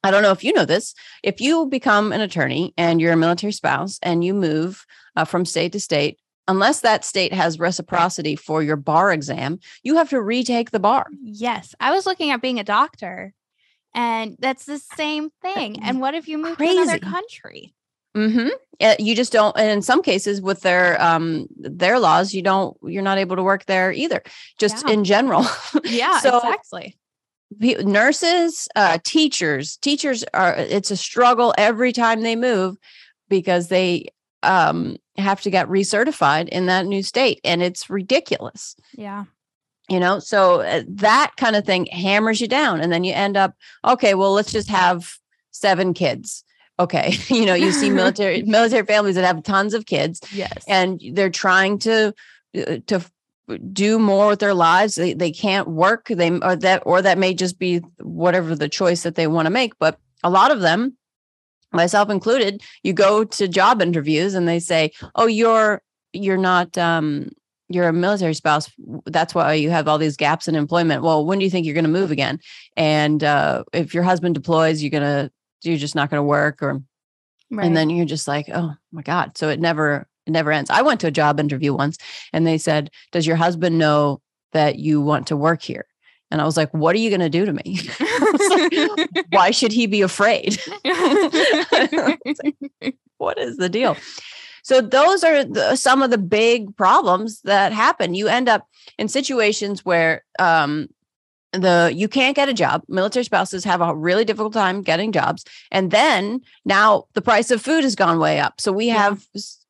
I 0.02 0.10
don't 0.10 0.22
know 0.22 0.32
if 0.32 0.44
you 0.44 0.52
know 0.52 0.64
this. 0.64 0.94
If 1.22 1.40
you 1.40 1.66
become 1.66 2.12
an 2.12 2.20
attorney 2.20 2.74
and 2.76 3.00
you're 3.00 3.12
a 3.14 3.16
military 3.16 3.52
spouse 3.52 3.98
and 4.02 4.22
you 4.22 4.34
move 4.34 4.84
uh, 5.16 5.24
from 5.24 5.44
state 5.44 5.72
to 5.72 5.80
state, 5.80 6.18
unless 6.46 6.80
that 6.80 7.04
state 7.04 7.32
has 7.32 7.58
reciprocity 7.58 8.36
for 8.36 8.62
your 8.62 8.76
bar 8.76 9.12
exam, 9.12 9.58
you 9.82 9.96
have 9.96 10.10
to 10.10 10.20
retake 10.20 10.70
the 10.70 10.80
bar. 10.80 11.06
Yes. 11.22 11.74
I 11.80 11.92
was 11.92 12.06
looking 12.06 12.30
at 12.30 12.42
being 12.42 12.60
a 12.60 12.64
doctor 12.64 13.32
and 13.94 14.36
that's 14.38 14.64
the 14.64 14.78
same 14.78 15.30
thing. 15.42 15.82
And 15.82 16.00
what 16.00 16.14
if 16.14 16.28
you 16.28 16.38
move 16.38 16.56
Crazy. 16.56 16.76
to 16.76 16.82
another 16.82 16.98
country? 16.98 17.74
Mm-hmm. 18.16 18.48
You 18.98 19.14
just 19.14 19.32
don't. 19.32 19.56
And 19.56 19.70
in 19.70 19.82
some 19.82 20.02
cases, 20.02 20.40
with 20.40 20.60
their 20.60 21.00
um 21.02 21.46
their 21.56 21.98
laws, 21.98 22.32
you 22.32 22.42
don't. 22.42 22.76
You're 22.82 23.02
not 23.02 23.18
able 23.18 23.36
to 23.36 23.42
work 23.42 23.66
there 23.66 23.92
either. 23.92 24.22
Just 24.58 24.86
yeah. 24.86 24.94
in 24.94 25.04
general. 25.04 25.44
Yeah. 25.84 26.20
so 26.20 26.38
exactly. 26.38 26.96
Nurses, 27.60 28.68
uh, 28.76 28.98
teachers, 29.04 29.76
teachers 29.78 30.24
are. 30.34 30.54
It's 30.56 30.90
a 30.90 30.96
struggle 30.96 31.54
every 31.56 31.92
time 31.92 32.22
they 32.22 32.36
move 32.36 32.76
because 33.28 33.68
they 33.68 34.08
um 34.42 34.96
have 35.16 35.40
to 35.42 35.50
get 35.50 35.68
recertified 35.68 36.48
in 36.48 36.66
that 36.66 36.86
new 36.86 37.02
state, 37.02 37.40
and 37.44 37.62
it's 37.62 37.90
ridiculous. 37.90 38.76
Yeah 38.94 39.24
you 39.88 39.98
know 39.98 40.18
so 40.18 40.60
uh, 40.60 40.82
that 40.86 41.32
kind 41.36 41.56
of 41.56 41.64
thing 41.64 41.86
hammers 41.86 42.40
you 42.40 42.46
down 42.46 42.80
and 42.80 42.92
then 42.92 43.04
you 43.04 43.12
end 43.12 43.36
up 43.36 43.54
okay 43.84 44.14
well 44.14 44.32
let's 44.32 44.52
just 44.52 44.68
have 44.68 45.14
seven 45.50 45.94
kids 45.94 46.44
okay 46.78 47.16
you 47.28 47.44
know 47.44 47.54
you 47.54 47.72
see 47.72 47.90
military 48.02 48.42
military 48.42 48.84
families 48.84 49.14
that 49.14 49.24
have 49.24 49.42
tons 49.42 49.74
of 49.74 49.86
kids 49.86 50.20
yes 50.32 50.64
and 50.68 51.00
they're 51.12 51.30
trying 51.30 51.78
to 51.78 52.14
uh, 52.56 52.76
to 52.86 53.04
do 53.72 53.98
more 53.98 54.28
with 54.28 54.40
their 54.40 54.54
lives 54.54 54.94
they, 54.96 55.14
they 55.14 55.30
can't 55.30 55.68
work 55.68 56.08
they 56.08 56.30
or 56.40 56.56
that 56.56 56.82
or 56.84 57.00
that 57.00 57.18
may 57.18 57.32
just 57.32 57.58
be 57.58 57.78
whatever 58.00 58.54
the 58.54 58.68
choice 58.68 59.02
that 59.02 59.14
they 59.14 59.26
want 59.26 59.46
to 59.46 59.50
make 59.50 59.72
but 59.78 59.98
a 60.22 60.30
lot 60.30 60.50
of 60.50 60.60
them 60.60 60.96
myself 61.72 62.10
included 62.10 62.62
you 62.82 62.92
go 62.92 63.24
to 63.24 63.48
job 63.48 63.80
interviews 63.80 64.34
and 64.34 64.46
they 64.46 64.58
say 64.58 64.90
oh 65.14 65.26
you're 65.26 65.80
you're 66.12 66.36
not 66.36 66.76
um 66.76 67.30
you're 67.68 67.88
a 67.88 67.92
military 67.92 68.34
spouse. 68.34 68.70
That's 69.04 69.34
why 69.34 69.54
you 69.54 69.70
have 69.70 69.88
all 69.88 69.98
these 69.98 70.16
gaps 70.16 70.48
in 70.48 70.54
employment. 70.54 71.02
Well, 71.02 71.24
when 71.24 71.38
do 71.38 71.44
you 71.44 71.50
think 71.50 71.66
you're 71.66 71.74
going 71.74 71.84
to 71.84 71.90
move 71.90 72.10
again? 72.10 72.40
And 72.76 73.22
uh, 73.22 73.64
if 73.72 73.92
your 73.92 74.02
husband 74.02 74.34
deploys, 74.34 74.82
you're 74.82 74.90
gonna 74.90 75.30
you're 75.62 75.76
just 75.76 75.94
not 75.94 76.10
going 76.10 76.18
to 76.18 76.24
work, 76.24 76.62
or 76.62 76.80
right. 77.50 77.66
and 77.66 77.76
then 77.76 77.90
you're 77.90 78.06
just 78.06 78.28
like, 78.28 78.48
oh 78.52 78.74
my 78.92 79.02
god. 79.02 79.36
So 79.36 79.48
it 79.48 79.60
never 79.60 80.06
it 80.26 80.30
never 80.30 80.52
ends. 80.52 80.70
I 80.70 80.82
went 80.82 81.00
to 81.00 81.06
a 81.06 81.12
job 81.12 81.40
interview 81.40 81.74
once, 81.74 81.98
and 82.32 82.46
they 82.46 82.58
said, 82.58 82.90
"Does 83.12 83.26
your 83.26 83.36
husband 83.36 83.78
know 83.78 84.20
that 84.52 84.78
you 84.78 85.00
want 85.00 85.26
to 85.28 85.36
work 85.36 85.62
here?" 85.62 85.86
And 86.30 86.40
I 86.40 86.44
was 86.44 86.56
like, 86.56 86.72
what 86.72 86.94
are 86.94 86.98
you 86.98 87.10
going 87.10 87.20
to 87.20 87.30
do 87.30 87.46
to 87.46 87.52
me? 87.52 87.80
like, 89.10 89.26
Why 89.30 89.50
should 89.50 89.72
he 89.72 89.86
be 89.86 90.02
afraid? 90.02 90.60
like, 90.84 92.20
what 93.16 93.38
is 93.38 93.56
the 93.56 93.70
deal? 93.70 93.96
So 94.62 94.82
those 94.82 95.24
are 95.24 95.44
the, 95.44 95.76
some 95.76 96.02
of 96.02 96.10
the 96.10 96.18
big 96.18 96.76
problems 96.76 97.40
that 97.42 97.72
happen. 97.72 98.12
You 98.12 98.28
end 98.28 98.48
up 98.48 98.66
in 98.98 99.08
situations 99.08 99.84
where 99.84 100.24
um, 100.38 100.88
the 101.52 101.90
you 101.94 102.08
can't 102.08 102.36
get 102.36 102.48
a 102.48 102.54
job. 102.54 102.82
Military 102.88 103.24
spouses 103.24 103.64
have 103.64 103.80
a 103.80 103.94
really 103.94 104.24
difficult 104.24 104.52
time 104.52 104.82
getting 104.82 105.12
jobs, 105.12 105.44
and 105.70 105.90
then 105.90 106.40
now 106.64 107.04
the 107.14 107.22
price 107.22 107.50
of 107.50 107.62
food 107.62 107.84
has 107.84 107.94
gone 107.94 108.18
way 108.18 108.38
up. 108.38 108.60
So 108.60 108.72
we 108.72 108.86
yeah. 108.86 108.94
have 108.94 109.26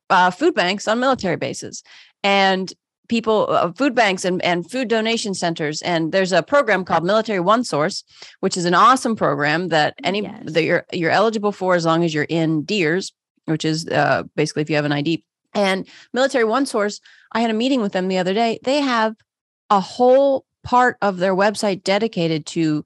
uh, 0.09 0.31
food 0.31 0.55
banks 0.55 0.87
on 0.87 0.99
military 0.99 1.37
bases, 1.37 1.83
and 2.23 2.73
people 3.09 3.47
uh, 3.49 3.71
food 3.73 3.93
banks 3.93 4.23
and, 4.23 4.41
and 4.43 4.69
food 4.69 4.87
donation 4.87 5.33
centers 5.33 5.81
and 5.81 6.13
there's 6.13 6.31
a 6.31 6.41
program 6.41 6.85
called 6.85 7.03
Military 7.03 7.39
OneSource 7.39 8.03
which 8.39 8.55
is 8.55 8.65
an 8.65 8.73
awesome 8.73 9.15
program 9.15 9.67
that 9.69 9.95
any 10.03 10.21
yes. 10.21 10.43
that 10.45 10.63
you're 10.63 10.85
you're 10.93 11.11
eligible 11.11 11.51
for 11.51 11.75
as 11.75 11.85
long 11.85 12.03
as 12.05 12.13
you're 12.13 12.27
in 12.29 12.63
DEERS 12.63 13.11
which 13.45 13.65
is 13.65 13.87
uh, 13.89 14.23
basically 14.35 14.61
if 14.61 14.69
you 14.69 14.75
have 14.75 14.85
an 14.85 14.93
id 14.93 15.23
and 15.53 15.87
Military 16.13 16.45
OneSource 16.45 17.01
i 17.33 17.41
had 17.41 17.49
a 17.49 17.53
meeting 17.53 17.81
with 17.81 17.91
them 17.91 18.07
the 18.07 18.19
other 18.19 18.33
day 18.33 18.59
they 18.63 18.79
have 18.79 19.15
a 19.69 19.79
whole 19.79 20.45
part 20.63 20.97
of 21.01 21.17
their 21.17 21.35
website 21.35 21.83
dedicated 21.83 22.45
to 22.47 22.85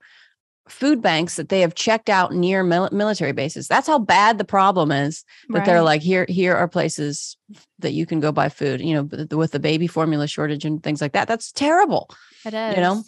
food 0.69 1.01
banks 1.01 1.35
that 1.35 1.49
they 1.49 1.61
have 1.61 1.75
checked 1.75 2.09
out 2.09 2.33
near 2.33 2.63
mil- 2.63 2.89
military 2.91 3.33
bases. 3.33 3.67
That's 3.67 3.87
how 3.87 3.99
bad 3.99 4.37
the 4.37 4.45
problem 4.45 4.91
is 4.91 5.25
that 5.49 5.59
right. 5.59 5.65
they're 5.65 5.81
like 5.81 6.01
here 6.01 6.25
here 6.29 6.55
are 6.55 6.67
places 6.67 7.37
that 7.79 7.91
you 7.91 8.05
can 8.05 8.19
go 8.19 8.31
buy 8.31 8.49
food, 8.49 8.81
you 8.81 8.95
know, 8.95 9.35
with 9.35 9.51
the 9.51 9.59
baby 9.59 9.87
formula 9.87 10.27
shortage 10.27 10.65
and 10.65 10.81
things 10.81 11.01
like 11.01 11.13
that. 11.13 11.27
That's 11.27 11.51
terrible. 11.51 12.09
It 12.45 12.53
is. 12.53 12.75
You 12.75 12.81
know. 12.81 13.03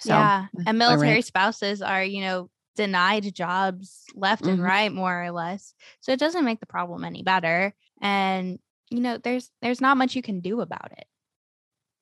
So, 0.00 0.14
yeah. 0.14 0.46
And 0.66 0.78
military 0.78 1.20
spouses 1.20 1.82
are, 1.82 2.02
you 2.02 2.22
know, 2.22 2.48
denied 2.76 3.34
jobs 3.34 4.04
left 4.14 4.42
mm-hmm. 4.42 4.54
and 4.54 4.62
right 4.62 4.92
more 4.92 5.24
or 5.24 5.30
less. 5.30 5.74
So 6.00 6.12
it 6.12 6.20
doesn't 6.20 6.44
make 6.44 6.60
the 6.60 6.66
problem 6.66 7.04
any 7.04 7.22
better 7.22 7.74
and 8.00 8.58
you 8.90 9.00
know, 9.00 9.18
there's 9.18 9.50
there's 9.62 9.80
not 9.80 9.96
much 9.96 10.16
you 10.16 10.22
can 10.22 10.40
do 10.40 10.60
about 10.60 10.90
it 10.92 11.06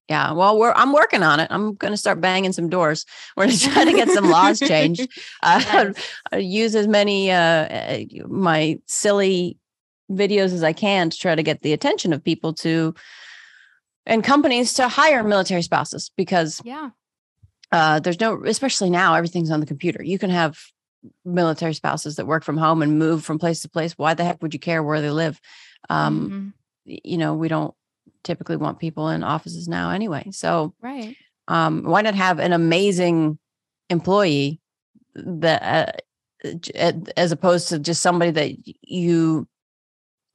yeah 0.08 0.32
well 0.32 0.58
we're 0.58 0.72
i'm 0.72 0.92
working 0.92 1.22
on 1.22 1.40
it. 1.40 1.48
I'm 1.50 1.74
going 1.74 1.92
to 1.92 1.96
start 1.96 2.20
banging 2.20 2.52
some 2.52 2.68
doors. 2.68 3.04
We're 3.36 3.46
going 3.46 3.56
to 3.56 3.70
try 3.70 3.84
to 3.84 3.92
get 3.92 4.08
some 4.08 4.30
laws 4.30 4.58
changed. 4.60 5.08
Uh, 5.42 5.62
yes. 6.32 6.42
use 6.42 6.74
as 6.74 6.88
many 6.88 7.30
uh, 7.30 7.36
uh, 7.36 7.98
my 8.26 8.78
silly 8.86 9.56
videos 10.10 10.52
as 10.52 10.62
i 10.62 10.72
can 10.72 11.10
to 11.10 11.18
try 11.18 11.34
to 11.34 11.42
get 11.42 11.62
the 11.62 11.72
attention 11.72 12.12
of 12.12 12.24
people 12.24 12.52
to 12.54 12.94
and 14.08 14.24
companies 14.24 14.72
to 14.72 14.88
hire 14.88 15.22
military 15.22 15.62
spouses 15.62 16.10
because 16.16 16.60
yeah. 16.64 16.90
uh, 17.70 18.00
there's 18.00 18.18
no 18.18 18.42
especially 18.44 18.90
now 18.90 19.14
everything's 19.14 19.50
on 19.50 19.60
the 19.60 19.66
computer. 19.66 20.02
You 20.02 20.18
can 20.18 20.30
have 20.30 20.58
military 21.24 21.74
spouses 21.74 22.16
that 22.16 22.26
work 22.26 22.42
from 22.42 22.56
home 22.56 22.82
and 22.82 22.98
move 22.98 23.24
from 23.24 23.38
place 23.38 23.60
to 23.60 23.68
place. 23.68 23.96
Why 23.96 24.14
the 24.14 24.24
heck 24.24 24.42
would 24.42 24.54
you 24.54 24.60
care 24.60 24.82
where 24.82 25.00
they 25.00 25.10
live? 25.10 25.38
Um, 25.90 26.54
mm-hmm. 26.86 26.96
you 27.04 27.18
know 27.18 27.34
we 27.34 27.48
don't 27.48 27.74
typically 28.24 28.56
want 28.56 28.78
people 28.78 29.08
in 29.08 29.22
offices 29.22 29.68
now 29.68 29.90
anyway. 29.90 30.28
So 30.30 30.74
right. 30.80 31.16
Um, 31.46 31.82
why 31.84 32.02
not 32.02 32.14
have 32.14 32.38
an 32.38 32.52
amazing 32.52 33.38
employee 33.88 34.60
that 35.14 36.04
uh, 36.44 36.92
as 37.16 37.32
opposed 37.32 37.68
to 37.68 37.78
just 37.78 38.02
somebody 38.02 38.30
that 38.30 38.52
you 38.82 39.48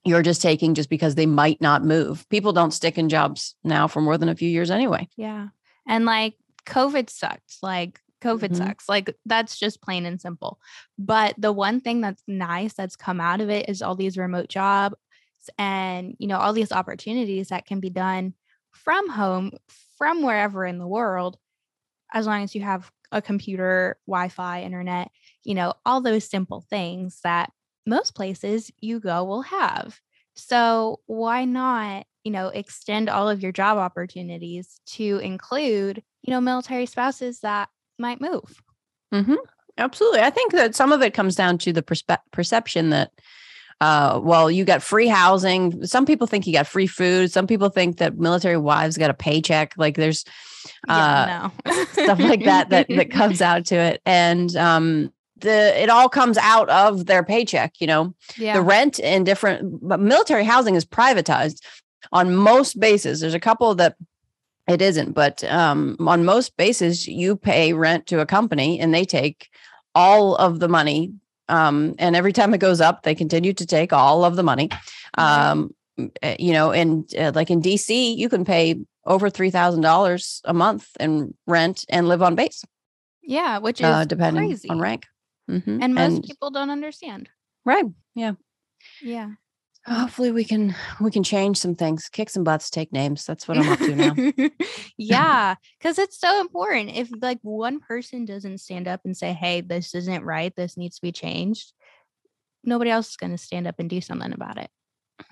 you're 0.06 0.24
just 0.24 0.42
taking 0.42 0.74
just 0.74 0.90
because 0.90 1.16
they 1.16 1.26
might 1.26 1.62
not 1.62 1.86
move. 1.86 2.28
People 2.30 2.52
don't 2.52 2.74
stick 2.74 2.98
in 2.98 3.08
jobs 3.08 3.56
now 3.64 3.88
for 3.88 4.02
more 4.02 4.18
than 4.18 4.28
a 4.28 4.36
few 4.36 4.50
years 4.50 4.70
anyway. 4.70 5.08
Yeah. 5.16 5.48
And 5.88 6.06
like 6.06 6.36
COVID 6.66 7.10
sucks. 7.10 7.60
Like 7.62 8.02
COVID 8.22 8.50
mm-hmm. 8.50 8.56
sucks. 8.56 8.90
Like 8.90 9.16
that's 9.26 9.58
just 9.58 9.82
plain 9.82 10.06
and 10.06 10.20
simple. 10.20 10.60
But 10.98 11.36
the 11.38 11.54
one 11.54 11.80
thing 11.80 12.02
that's 12.02 12.24
nice 12.28 12.74
that's 12.74 12.96
come 12.96 13.22
out 13.22 13.40
of 13.40 13.50
it 13.50 13.70
is 13.70 13.82
all 13.82 13.96
these 13.96 14.18
remote 14.18 14.50
job 14.50 14.94
and 15.58 16.16
you 16.20 16.28
know 16.28 16.38
all 16.38 16.54
these 16.54 16.72
opportunities 16.72 17.50
that 17.50 17.66
can 17.66 17.80
be 17.80 17.90
done 17.90 18.34
from 18.72 19.10
home 19.10 19.52
from 19.98 20.24
wherever 20.24 20.66
in 20.66 20.78
the 20.78 20.88
world 20.88 21.38
as 22.14 22.26
long 22.26 22.44
as 22.44 22.56
you 22.56 22.62
have 22.62 22.92
a 23.12 23.22
computer 23.22 23.98
wi-fi 24.08 24.64
internet 24.64 25.12
you 25.44 25.54
know 25.54 25.74
all 25.86 26.02
those 26.02 26.30
simple 26.30 26.66
things 26.70 27.20
that 27.24 27.52
most 27.86 28.16
places 28.16 28.72
you 28.80 29.00
go 29.00 29.24
will 29.24 29.42
have. 29.44 30.00
So 30.36 31.00
why 31.06 31.46
not 31.46 32.06
you 32.24 32.32
know 32.32 32.48
extend 32.48 33.10
all 33.10 33.30
of 33.30 33.42
your 33.42 33.52
job 33.52 33.78
opportunities 33.78 34.80
to 34.88 35.20
include 35.20 36.02
you 36.22 36.32
know 36.32 36.42
military 36.42 36.86
spouses 36.86 37.42
that 37.42 37.70
might 38.00 38.22
move? 38.22 38.62
Mm-hmm. 39.14 39.36
absolutely. 39.78 40.22
I 40.22 40.32
think 40.32 40.54
that 40.54 40.74
some 40.74 40.92
of 40.92 41.04
it 41.04 41.14
comes 41.14 41.36
down 41.36 41.60
to 41.60 41.74
the 41.74 41.84
perspe- 41.84 42.18
perception 42.32 42.90
that 42.90 43.12
uh, 43.82 44.20
well, 44.24 44.50
you 44.50 44.66
got 44.66 44.82
free 44.82 45.08
housing. 45.08 45.86
Some 45.86 46.06
people 46.06 46.28
think 46.28 46.48
you 46.48 46.54
got 46.54 46.68
free 46.68 46.88
food. 46.88 47.32
Some 47.32 47.48
people 47.48 47.70
think 47.70 47.98
that 47.98 48.18
military 48.18 48.58
wives 48.58 48.98
got 48.98 49.10
a 49.10 49.14
paycheck. 49.14 49.74
Like 49.78 49.96
there's 49.96 50.26
uh, 50.88 51.26
yeah, 51.28 51.50
no. 51.66 51.84
stuff 51.92 52.20
like 52.20 52.46
that 52.46 52.70
that 52.70 52.88
that 52.90 53.12
comes 53.12 53.42
out 53.42 53.66
to 53.68 53.76
it, 53.76 54.02
and 54.06 54.56
um, 54.56 55.12
the 55.38 55.82
it 55.82 55.90
all 55.90 56.10
comes 56.10 56.38
out 56.38 56.70
of 56.70 57.06
their 57.06 57.24
paycheck. 57.24 57.80
You 57.80 57.88
know, 57.88 58.16
yeah. 58.38 58.54
the 58.54 58.62
rent 58.62 59.00
in 59.00 59.24
different 59.24 59.88
but 59.88 60.00
military 60.00 60.46
housing 60.46 60.76
is 60.76 60.86
privatized 60.86 61.62
on 62.12 62.36
most 62.36 62.80
bases. 62.80 63.20
There's 63.20 63.34
a 63.34 63.40
couple 63.40 63.76
that 63.76 63.96
it 64.68 64.82
isn't, 64.82 65.12
but 65.12 65.44
um, 65.46 65.98
on 66.00 66.24
most 66.24 66.56
bases, 66.56 67.08
you 67.08 67.36
pay 67.36 67.74
rent 67.74 68.08
to 68.08 68.20
a 68.20 68.26
company, 68.26 68.80
and 68.80 68.94
they 68.94 69.06
take 69.06 69.50
all 69.96 70.36
of 70.36 70.60
the 70.60 70.70
money 70.70 71.14
um, 71.54 71.94
and 72.00 72.16
every 72.16 72.34
time 72.34 72.54
it 72.54 72.60
goes 72.60 72.82
up, 72.82 73.04
they 73.04 73.14
continue 73.14 73.54
to 73.54 73.66
take 73.66 73.94
all 73.94 74.26
of 74.26 74.36
the 74.36 74.44
money. 74.44 74.70
Um, 75.18 75.76
eh, 76.22 76.36
you 76.40 76.52
know, 76.54 76.72
and 76.72 77.08
uh, 77.16 77.32
like 77.36 77.52
in 77.52 77.62
DC, 77.62 78.18
you 78.18 78.28
can 78.28 78.44
pay 78.44 78.80
over 79.06 79.30
three 79.30 79.52
thousand 79.52 79.82
dollars 79.82 80.42
a 80.46 80.54
month 80.54 80.90
in 81.00 81.34
rent 81.46 81.86
and 81.90 82.08
live 82.08 82.24
on 82.24 82.36
base. 82.36 82.64
Yeah, 83.22 83.60
which 83.60 83.82
is 83.82 83.86
uh, 83.86 84.06
depending 84.06 84.48
crazy. 84.48 84.70
on 84.70 84.80
rank. 84.80 85.06
Mm-hmm. 85.50 85.84
And 85.84 85.94
most 85.94 86.14
and, 86.16 86.24
people 86.24 86.50
don't 86.50 86.72
understand. 86.72 87.30
Right. 87.66 87.86
Yeah. 88.16 88.34
Yeah 89.02 89.34
hopefully 89.86 90.32
we 90.32 90.46
can 90.46 90.76
we 91.02 91.12
can 91.12 91.24
change 91.24 91.58
some 91.58 91.76
things 91.76 92.08
kick 92.10 92.30
some 92.30 92.44
butts 92.44 92.70
take 92.70 92.94
names 92.94 93.26
that's 93.26 93.48
what 93.48 93.58
i'm 93.58 93.70
up 93.70 93.80
to 93.80 93.96
now. 93.96 94.50
Yeah 94.98 95.56
because 95.78 96.00
it's 96.00 96.20
so 96.20 96.40
important 96.40 96.96
if 96.96 97.10
like 97.22 97.40
one 97.42 97.80
person 97.80 98.26
doesn't 98.26 98.60
stand 98.60 98.88
up 98.88 99.02
and 99.04 99.16
say 99.16 99.34
hey 99.34 99.62
this 99.62 99.94
isn't 99.94 100.24
right 100.24 100.56
this 100.56 100.78
needs 100.78 100.96
to 100.96 101.02
be 101.02 101.12
changed 101.12 101.74
nobody 102.64 102.92
else 102.92 103.10
is 103.10 103.18
going 103.18 103.32
to 103.32 103.38
stand 103.38 103.68
up 103.68 103.76
and 103.80 103.90
do 103.90 104.02
something 104.02 104.34
about 104.34 104.58
it. 104.58 104.70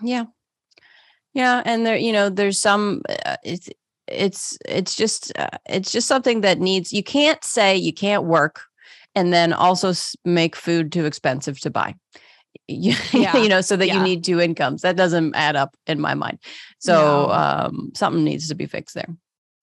Yeah. 0.01 0.25
Yeah 1.34 1.62
and 1.65 1.86
there 1.86 1.96
you 1.96 2.12
know 2.12 2.29
there's 2.29 2.60
some 2.60 3.01
uh, 3.25 3.38
it's 3.43 3.70
it's 4.08 4.58
it's 4.67 4.96
just 4.96 5.31
uh, 5.38 5.58
it's 5.70 5.91
just 5.91 6.08
something 6.08 6.41
that 6.41 6.60
needs 6.60 6.91
you 6.91 7.03
can't 7.03 7.41
say 7.43 7.77
you 7.77 7.93
can't 7.93 8.25
work 8.25 8.63
and 9.15 9.31
then 9.31 9.53
also 9.53 9.93
make 10.25 10.55
food 10.58 10.91
too 10.91 11.05
expensive 11.05 11.58
to 11.62 11.70
buy 11.70 11.96
you, 12.67 12.96
yeah. 13.12 13.38
you 13.38 13.50
know, 13.50 13.62
so 13.62 13.75
that 13.75 13.88
yeah. 13.88 13.96
you 13.96 14.03
need 14.03 14.24
two 14.24 14.39
incomes. 14.39 14.81
That 14.81 14.96
doesn't 14.96 15.36
add 15.36 15.55
up 15.55 15.75
in 15.88 16.00
my 16.00 16.13
mind. 16.13 16.39
So 16.79 16.93
no. 16.93 17.31
um, 17.31 17.91
something 17.96 18.24
needs 18.24 18.48
to 18.50 18.55
be 18.55 18.65
fixed 18.65 18.96
there. 18.96 19.15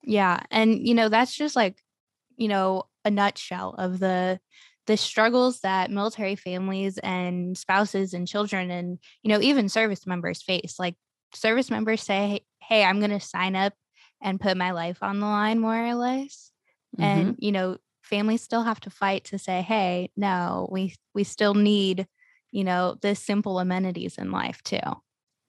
Yeah. 0.03 0.41
And, 0.51 0.87
you 0.87 0.95
know, 0.95 1.09
that's 1.09 1.35
just 1.35 1.57
like, 1.57 1.83
you 2.37 2.49
know, 2.49 2.85
a 3.05 3.11
nutshell 3.11 3.75
of 3.79 3.99
the 3.99 4.39
the 4.87 4.97
struggles 4.97 5.61
that 5.61 5.91
military 5.91 6.35
families 6.35 6.97
and 6.99 7.57
spouses 7.57 8.15
and 8.15 8.27
children 8.27 8.71
and 8.71 8.99
you 9.23 9.31
know 9.31 9.41
even 9.41 9.69
service 9.69 10.07
members 10.07 10.43
face 10.43 10.77
like 10.79 10.95
service 11.35 11.71
members 11.71 12.03
say 12.03 12.41
hey 12.63 12.83
i'm 12.83 12.99
going 12.99 13.11
to 13.11 13.21
sign 13.21 13.55
up 13.55 13.75
and 14.23 14.41
put 14.41 14.57
my 14.57 14.71
life 14.71 14.99
on 15.03 15.21
the 15.21 15.27
line 15.27 15.59
more 15.59 15.79
or 15.79 15.95
less 15.95 16.51
mm-hmm. 16.99 17.03
and 17.05 17.37
you 17.39 17.53
know 17.53 17.77
families 18.03 18.43
still 18.43 18.63
have 18.63 18.81
to 18.81 18.91
fight 18.91 19.25
to 19.25 19.39
say 19.39 19.61
hey 19.61 20.11
no 20.17 20.67
we 20.73 20.95
we 21.15 21.23
still 21.23 21.55
need 21.55 22.07
you 22.59 22.65
know, 22.65 22.97
the 23.03 23.15
simple 23.15 23.61
amenities 23.61 24.19
in 24.19 24.33
life 24.33 24.61
too. 24.65 24.81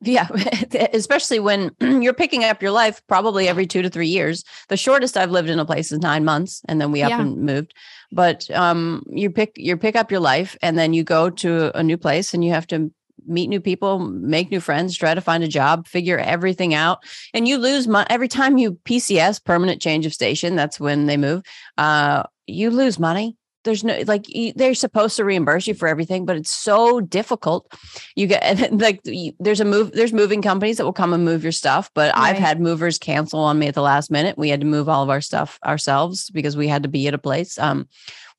Yeah, 0.02 0.28
especially 0.94 1.40
when 1.40 1.72
you're 1.82 2.14
picking 2.14 2.44
up 2.44 2.62
your 2.62 2.72
life 2.72 3.02
probably 3.08 3.48
every 3.48 3.66
two 3.66 3.82
to 3.82 3.90
three 3.90 4.08
years. 4.08 4.44
The 4.68 4.78
shortest 4.78 5.18
I've 5.18 5.32
lived 5.32 5.50
in 5.50 5.58
a 5.58 5.66
place 5.66 5.92
is 5.92 5.98
nine 5.98 6.24
months, 6.24 6.62
and 6.70 6.80
then 6.80 6.92
we 6.92 7.02
up 7.02 7.10
yeah. 7.10 7.22
and 7.22 7.38
moved. 7.38 7.74
But 8.12 8.50
um, 8.52 9.04
you 9.10 9.32
pick 9.32 9.54
you 9.56 9.76
pick 9.76 9.96
up 9.96 10.12
your 10.12 10.20
life, 10.20 10.56
and 10.62 10.78
then 10.78 10.94
you 10.94 11.04
go 11.04 11.32
to 11.32 11.76
a 11.76 11.82
new 11.82 11.98
place, 11.98 12.32
and 12.36 12.46
you 12.46 12.52
have 12.52 12.68
to 12.68 12.92
meet 13.26 13.48
new 13.48 13.60
people, 13.60 13.98
make 13.98 14.52
new 14.52 14.62
friends, 14.62 14.96
try 14.96 15.16
to 15.16 15.22
find 15.22 15.44
a 15.44 15.48
job, 15.48 15.88
figure 15.88 16.20
everything 16.20 16.76
out. 16.76 17.04
And 17.34 17.48
you 17.48 17.58
lose 17.58 17.88
money 17.88 18.08
every 18.12 18.28
time 18.28 18.60
you 18.60 18.74
PCS, 18.86 19.44
permanent 19.44 19.82
change 19.82 20.06
of 20.06 20.14
station. 20.14 20.56
That's 20.56 20.80
when 20.80 21.08
they 21.08 21.18
move. 21.18 21.42
Uh, 21.76 22.24
you 22.46 22.70
lose 22.70 23.00
money 23.00 23.36
there's 23.64 23.84
no 23.84 24.02
like 24.08 24.26
they're 24.56 24.74
supposed 24.74 25.18
to 25.18 25.26
reimburse 25.26 25.68
you 25.68 25.74
for 25.74 25.88
everything 25.88 26.26
but 26.26 26.38
it's 26.38 26.52
so 26.52 27.02
difficult. 27.02 27.72
You 28.16 28.28
get 28.28 28.72
like 28.80 29.02
there's 29.40 29.60
a 29.60 29.66
move 29.66 29.92
there's 29.92 30.14
moving 30.14 30.42
companies 30.42 30.78
that 30.78 30.86
will 30.86 30.94
come 30.94 31.14
and 31.14 31.26
move 31.26 31.44
your 31.44 31.52
stuff 31.52 31.90
but 31.94 32.14
right. 32.16 32.30
i've 32.30 32.38
had 32.38 32.62
movers 32.62 32.98
cancel 32.98 33.40
on 33.40 33.60
me 33.60 33.68
at 33.68 33.76
the 33.76 33.82
last 33.82 34.12
minute. 34.12 34.38
We 34.38 34.50
had 34.50 34.62
to 34.62 34.68
move 34.68 34.88
all 34.88 35.04
of 35.04 35.10
our 35.10 35.22
stuff 35.22 35.60
ourselves 35.66 36.30
because 36.30 36.56
we 36.56 36.68
had 36.68 36.84
to 36.84 36.90
be 36.90 37.08
at 37.08 37.14
a 37.14 37.20
place. 37.20 37.58
Um 37.58 37.88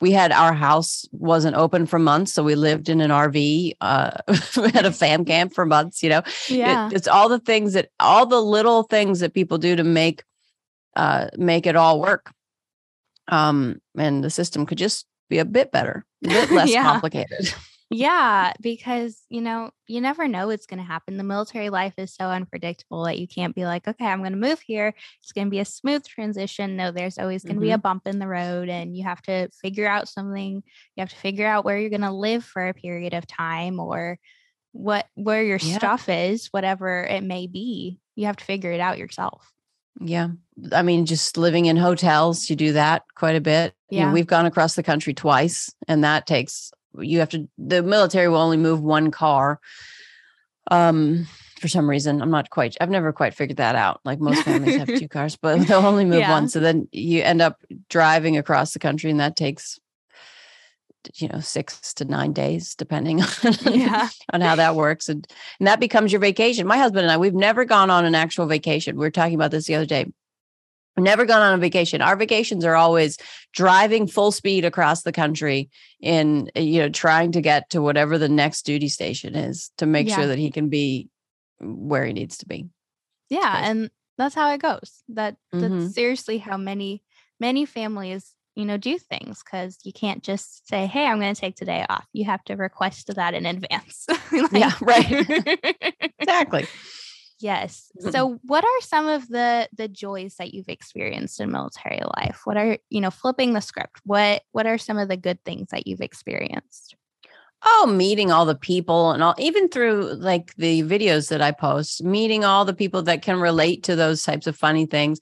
we 0.00 0.12
had 0.12 0.33
our 0.33 0.55
house 0.55 1.07
wasn't 1.12 1.57
open 1.57 1.85
for 1.85 1.99
months 1.99 2.33
so 2.33 2.43
we 2.43 2.55
lived 2.55 2.89
in 2.89 3.03
an 3.03 3.11
rv 3.11 3.73
uh 3.81 4.11
we 4.57 4.71
had 4.71 4.87
a 4.87 4.93
fam 4.93 5.25
camp 5.25 5.53
for 5.53 5.67
months 5.67 6.03
you 6.03 6.09
know? 6.09 6.23
Yeah. 6.49 6.87
it, 6.87 6.95
it's 6.95 7.09
all 7.09 7.29
the 7.29 7.39
things 7.39 7.75
that 7.75 7.91
all 8.00 8.25
the 8.25 8.41
little 8.41 8.85
things 8.85 9.21
that 9.21 9.35
people 9.35 9.59
do 9.59 9.77
to 9.77 9.85
make 9.85 10.25
uh 10.97 11.29
make 11.37 11.67
it 11.67 11.77
all 11.77 12.00
work. 12.00 12.33
Um 13.29 13.81
and 13.97 14.25
the 14.25 14.31
system 14.31 14.65
could 14.65 14.79
just 14.79 15.07
be 15.31 15.39
a 15.39 15.45
bit 15.47 15.73
better, 15.73 16.05
a 16.25 16.29
bit 16.29 16.51
less 16.51 16.71
yeah. 16.71 16.83
complicated. 16.83 17.55
Yeah, 17.93 18.53
because 18.61 19.21
you 19.31 19.41
know, 19.41 19.73
you 19.89 20.01
never 20.01 20.29
know 20.29 20.47
what's 20.47 20.67
going 20.67 20.79
to 20.79 20.87
happen. 20.87 21.17
The 21.17 21.25
military 21.25 21.71
life 21.71 21.95
is 21.97 22.15
so 22.15 22.27
unpredictable 22.27 23.03
that 23.03 23.19
you 23.19 23.27
can't 23.27 23.53
be 23.53 23.65
like, 23.65 23.89
okay, 23.89 24.07
I'm 24.07 24.21
going 24.21 24.31
to 24.31 24.39
move 24.39 24.61
here. 24.61 24.95
It's 25.21 25.33
going 25.33 25.49
to 25.49 25.51
be 25.51 25.59
a 25.59 25.65
smooth 25.65 26.07
transition. 26.07 26.77
No, 26.77 26.93
there's 26.93 27.19
always 27.19 27.43
going 27.43 27.57
to 27.57 27.59
mm-hmm. 27.59 27.63
be 27.63 27.71
a 27.73 27.75
mm-hmm. 27.75 27.81
bump 27.81 28.07
in 28.07 28.21
the 28.21 28.29
road, 28.29 28.69
and 28.69 28.97
you 28.97 29.03
have 29.03 29.21
to 29.23 29.49
figure 29.61 29.89
out 29.89 30.09
something. 30.09 30.63
You 30.95 31.01
have 31.01 31.11
to 31.11 31.17
figure 31.17 31.49
out 31.49 31.65
where 31.65 31.79
you're 31.79 31.91
going 31.91 32.03
to 32.03 32.13
live 32.13 32.45
for 32.45 32.69
a 32.69 32.75
period 32.75 33.13
of 33.13 33.27
time 33.27 33.81
or 33.81 34.21
what 34.71 35.07
where 35.17 35.43
your 35.43 35.59
yeah. 35.61 35.79
stuff 35.79 36.09
is, 36.09 36.47
whatever 36.53 37.03
it 37.03 37.25
may 37.25 37.49
be. 37.49 37.99
You 38.15 38.27
have 38.27 38.37
to 38.37 38.45
figure 38.45 38.71
it 38.71 38.79
out 38.79 38.99
yourself. 38.99 39.51
Yeah. 40.01 40.29
I 40.71 40.83
mean, 40.83 41.07
just 41.07 41.37
living 41.37 41.67
in 41.67 41.77
hotels, 41.77 42.49
you 42.49 42.55
do 42.55 42.75
that 42.75 43.03
quite 43.17 43.35
a 43.35 43.41
bit. 43.41 43.75
Yeah. 43.91 44.01
You 44.01 44.07
know, 44.07 44.13
we've 44.13 44.27
gone 44.27 44.47
across 44.47 44.75
the 44.75 44.83
country 44.83 45.15
twice, 45.15 45.73
and 45.89 46.05
that 46.05 46.27
takes, 46.27 46.73
you 46.99 47.19
have 47.21 47.31
to, 47.31 47.49
the 47.59 47.83
military 47.83 48.29
will 48.29 48.39
only 48.39 48.57
move 48.57 48.81
one 48.81 49.11
car. 49.11 49.61
Um, 50.71 51.27
for 51.61 51.69
some 51.69 51.91
reason, 51.91 52.23
I'm 52.23 52.31
not 52.31 52.49
quite, 52.51 52.77
I've 52.81 52.91
never 52.91 53.13
quite 53.13 53.35
figured 53.35 53.59
that 53.59 53.77
out. 53.77 54.01
Like 54.05 54.21
most 54.21 54.45
families 54.45 54.77
have 54.77 54.89
two 54.89 55.09
cars, 55.17 55.37
but 55.37 55.59
they'll 55.67 55.87
only 55.87 56.05
move 56.05 56.21
yeah. 56.21 56.31
one. 56.31 56.49
So 56.49 56.61
then 56.61 56.89
you 56.93 57.23
end 57.23 57.43
up 57.43 57.61
driving 57.89 58.37
across 58.39 58.73
the 58.73 58.79
country, 58.79 59.11
and 59.11 59.21
that 59.21 59.37
takes 59.37 59.79
you 61.15 61.29
know 61.29 61.41
six 61.41 61.95
to 61.95 62.05
nine 62.05 62.33
days 62.33 62.75
depending 62.75 63.23
on, 63.45 63.55
yeah. 63.73 64.09
on 64.33 64.41
how 64.41 64.55
that 64.55 64.77
works 64.77 65.09
and, 65.09 65.27
and 65.59 65.67
that 65.67 65.81
becomes 65.81 66.13
your 66.13 66.21
vacation 66.21 66.67
my 66.67 66.77
husband 66.77 67.05
and 67.05 67.11
i 67.11 67.17
we've 67.17 67.35
never 67.35 67.65
gone 67.65 67.91
on 67.91 68.05
an 68.05 68.15
actual 68.15 68.47
vacation 68.47 68.97
we 68.97 69.07
were 69.07 69.11
talking 69.11 69.35
about 69.35 69.51
this 69.51 69.67
the 69.67 69.75
other 69.75 69.87
day 69.87 70.07
never 70.97 71.25
gone 71.25 71.43
on 71.43 71.55
a 71.55 71.59
vacation 71.59 72.03
our 72.03 72.17
vacations 72.17 72.65
are 72.65 72.77
always 72.77 73.17
driving 73.53 74.07
full 74.07 74.33
speed 74.33 74.65
across 74.65 75.03
the 75.03 75.13
country 75.13 75.71
in 76.01 76.51
you 76.55 76.81
know 76.81 76.89
trying 76.89 77.33
to 77.33 77.41
get 77.41 77.69
to 77.71 77.81
whatever 77.81 78.19
the 78.19 78.29
next 78.29 78.63
duty 78.63 78.89
station 78.89 79.35
is 79.35 79.71
to 79.79 79.87
make 79.87 80.09
yeah. 80.09 80.17
sure 80.17 80.27
that 80.27 80.39
he 80.39 80.51
can 80.51 80.69
be 80.69 81.09
where 81.61 82.05
he 82.05 82.13
needs 82.13 82.39
to 82.39 82.47
be 82.47 82.67
yeah 83.29 83.69
and 83.69 83.91
that's 84.19 84.35
how 84.35 84.53
it 84.53 84.61
goes 84.61 85.03
that 85.09 85.37
that's 85.53 85.65
mm-hmm. 85.65 85.87
seriously 85.89 86.39
how 86.39 86.57
many 86.57 87.03
many 87.39 87.65
families 87.65 88.35
you 88.57 88.65
know, 88.67 88.77
do 88.77 88.99
things 88.99 89.43
because 89.43 89.79
you 89.85 89.93
can't 89.93 90.23
just 90.23 90.69
say, 90.69 90.87
Hey, 90.87 91.07
I'm 91.07 91.21
going 91.21 91.35
to 91.35 91.41
take 91.41 91.57
today 91.57 91.87
off. 91.89 92.07
You 92.13 92.27
have 92.27 92.45
to 92.45 92.57
request 92.57 93.15
that 93.15 93.35
in 93.35 93.47
advance. 93.47 94.07
like, 94.33 94.53
yeah, 94.53 94.73
right. 94.81 95.95
exactly. 96.19 96.67
Yes. 97.41 97.91
So 98.11 98.39
what 98.45 98.65
are 98.65 98.81
some 98.81 99.07
of 99.07 99.29
the 99.29 99.69
the 99.73 99.89
joys 99.89 100.37
that 100.37 100.55
you've 100.55 100.69
experienced 100.69 101.41
in 101.41 101.51
military 101.51 102.01
life? 102.17 102.43
What 102.45 102.57
are, 102.57 102.79
you 102.89 103.01
know, 103.01 103.11
flipping 103.11 103.53
the 103.53 103.61
script? 103.61 104.01
What 104.05 104.43
what 104.53 104.67
are 104.67 104.79
some 104.79 104.99
of 104.99 105.09
the 105.09 105.17
good 105.17 105.43
things 105.45 105.69
that 105.71 105.87
you've 105.87 106.01
experienced? 106.01 106.97
Oh, 107.63 107.87
meeting 107.87 108.33
all 108.33 108.47
the 108.47 108.55
people 108.55 109.11
and 109.13 109.23
all 109.23 109.35
even 109.39 109.69
through 109.69 110.15
like 110.15 110.55
the 110.57 110.83
videos 110.83 111.29
that 111.29 111.43
I 111.43 111.53
post, 111.53 112.03
meeting 112.03 112.45
all 112.45 112.65
the 112.65 112.75
people 112.75 113.03
that 113.03 113.23
can 113.23 113.39
relate 113.39 113.83
to 113.85 113.97
those 113.97 114.23
types 114.23 114.47
of 114.47 114.57
funny 114.57 114.87
things 114.87 115.21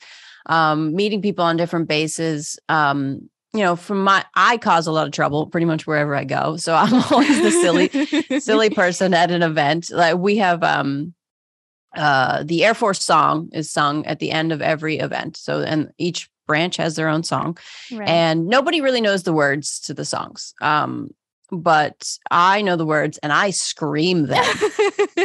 um, 0.48 0.94
meeting 0.94 1.22
people 1.22 1.44
on 1.44 1.57
different 1.57 1.88
bases. 1.88 2.59
Um, 2.68 3.28
you 3.54 3.61
know, 3.61 3.76
from 3.76 4.04
my, 4.04 4.24
I 4.35 4.59
cause 4.59 4.87
a 4.87 4.92
lot 4.92 5.07
of 5.07 5.12
trouble 5.12 5.46
pretty 5.46 5.64
much 5.64 5.87
wherever 5.87 6.14
I 6.14 6.24
go. 6.24 6.57
So 6.57 6.74
I'm 6.74 6.94
always 7.11 7.42
the 7.42 7.50
silly, 7.50 8.40
silly 8.40 8.70
person 8.70 9.14
at 9.14 9.31
an 9.31 9.42
event. 9.42 9.90
Like 9.90 10.16
we 10.16 10.37
have, 10.38 10.62
um, 10.62 11.14
uh, 11.96 12.42
the 12.44 12.64
Air 12.64 12.74
Force 12.74 13.03
song 13.03 13.48
is 13.53 13.70
sung 13.70 14.05
at 14.07 14.18
the 14.18 14.31
end 14.31 14.53
of 14.53 14.62
every 14.62 14.98
event. 14.98 15.37
So, 15.37 15.62
and 15.62 15.92
each 15.98 16.29
branch 16.46 16.77
has 16.77 16.96
their 16.96 17.09
own 17.09 17.22
song, 17.22 17.59
right. 17.92 18.09
and 18.09 18.46
nobody 18.46 18.81
really 18.81 19.01
knows 19.01 19.22
the 19.22 19.33
words 19.33 19.81
to 19.81 19.94
the 19.94 20.05
songs. 20.05 20.55
Um, 20.61 21.11
but 21.51 22.18
I 22.31 22.62
know 22.62 22.77
the 22.77 22.85
words 22.85 23.18
and 23.18 23.33
I 23.33 23.51
scream 23.51 24.27
them. 24.27 24.44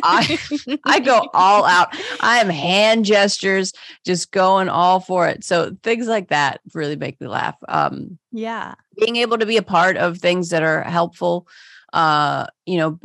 I 0.04 0.40
I 0.86 1.00
go 1.00 1.22
all 1.34 1.66
out. 1.66 1.90
I 2.22 2.38
am 2.38 2.50
hand 2.50 3.06
gestures, 3.06 3.74
just 4.06 4.32
going 4.32 4.70
all 4.70 5.00
for 5.00 5.28
it. 5.28 5.44
So 5.44 5.76
things 5.84 6.08
like 6.08 6.30
that 6.30 6.62
really 6.74 6.96
make 6.96 7.20
me 7.20 7.28
laugh. 7.28 7.58
Um, 7.68 8.18
yeah, 8.32 8.76
being 8.98 9.18
able 9.18 9.38
to 9.38 9.46
be 9.46 9.58
a 9.58 9.64
part 9.64 9.98
of 9.98 10.20
things 10.20 10.50
that 10.50 10.64
are 10.64 10.84
helpful. 10.84 11.48
Uh, 11.92 12.48
you 12.66 12.78
know, 12.78 13.00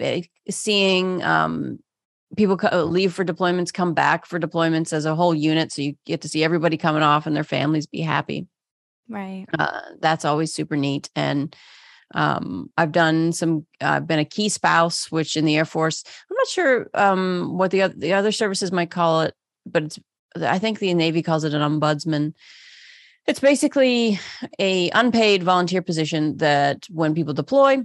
seeing 0.49 1.23
um, 1.23 1.79
people 2.39 2.57
leave 2.87 3.13
for 3.13 3.25
deployments, 3.25 3.73
come 3.73 3.93
back 3.93 4.25
for 4.25 4.41
deployments 4.41 4.95
as 4.95 5.05
a 5.05 5.15
whole 5.15 5.35
unit, 5.35 5.71
so 5.73 5.83
you 5.83 5.97
get 6.07 6.23
to 6.23 6.29
see 6.29 6.43
everybody 6.43 6.79
coming 6.79 7.03
off 7.03 7.27
and 7.27 7.37
their 7.37 7.45
families 7.45 7.87
be 7.87 8.01
happy. 8.01 8.47
Right. 9.11 9.47
Uh, 9.59 9.81
that's 10.01 10.25
always 10.25 10.55
super 10.55 10.77
neat 10.77 11.11
and 11.15 11.55
um, 12.15 12.71
I've 12.77 12.93
done 12.93 13.33
some. 13.33 13.67
I've 13.81 14.07
been 14.07 14.19
a 14.19 14.25
key 14.25 14.49
spouse, 14.49 15.11
which 15.11 15.37
in 15.37 15.45
the 15.45 15.57
Air 15.57 15.65
Force, 15.65 16.03
I'm 16.31 16.37
not 16.37 16.49
sure 16.49 16.91
um, 16.95 17.59
what 17.59 17.71
the 17.71 17.83
other, 17.83 17.95
the 17.97 18.15
other 18.15 18.33
services 18.33 18.73
might 18.73 18.91
call 18.91 19.23
it, 19.23 19.35
but 19.67 19.85
it's. 19.85 19.99
I 20.37 20.59
think 20.59 20.79
the 20.79 20.93
Navy 20.95 21.23
calls 21.23 21.45
it 21.45 21.55
an 21.55 21.61
ombudsman. 21.61 22.35
It's 23.27 23.41
basically 23.41 24.19
a 24.59 24.91
unpaid 24.91 25.43
volunteer 25.43 25.83
position 25.83 26.39
that 26.39 26.87
when 26.91 27.15
people 27.15 27.35
deploy, 27.35 27.79